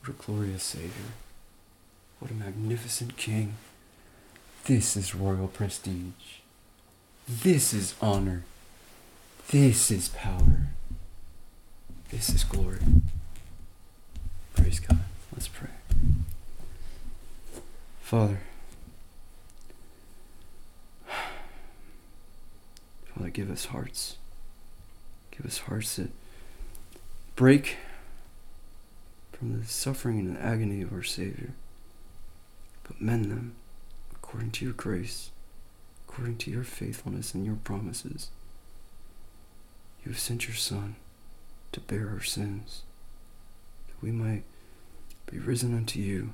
[0.00, 1.12] What a glorious Savior.
[2.18, 3.54] What a magnificent King.
[4.64, 6.40] This is royal prestige.
[7.26, 8.42] This is honor.
[9.48, 10.68] This is power.
[12.10, 12.78] This is glory.
[14.54, 14.98] Praise God.
[15.32, 15.68] Let's pray.
[18.02, 18.40] Father,
[23.14, 24.16] Father, give us hearts.
[25.30, 26.10] Give us hearts that
[27.36, 27.76] break
[29.32, 31.50] from the suffering and the agony of our Savior,
[32.82, 33.54] but mend them
[34.12, 35.30] according to your grace,
[36.08, 38.30] according to your faithfulness and your promises.
[40.04, 40.96] You have sent your Son
[41.72, 42.82] to bear our sins,
[43.86, 44.42] that we might
[45.30, 46.30] be risen unto you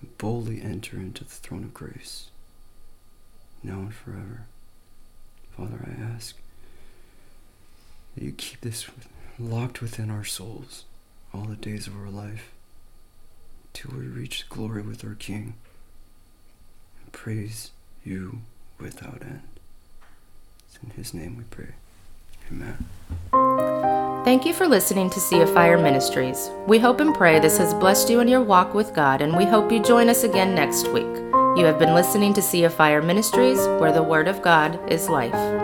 [0.00, 2.28] and boldly enter into the throne of grace,
[3.62, 4.46] now and forever.
[5.56, 6.36] Father, I ask
[8.14, 8.86] that you keep this
[9.38, 10.84] locked within our souls
[11.32, 12.52] all the days of our life
[13.72, 15.54] till we reach glory with our King
[17.02, 17.70] and praise
[18.04, 18.40] you
[18.78, 19.42] without end.
[20.68, 21.74] It's in his name we pray.
[22.50, 22.76] Amen.
[24.24, 26.50] Thank you for listening to Sea of Fire Ministries.
[26.66, 29.44] We hope and pray this has blessed you in your walk with God, and we
[29.44, 31.04] hope you join us again next week.
[31.56, 35.08] You have been listening to Sea of Fire Ministries, where the Word of God is
[35.08, 35.63] life.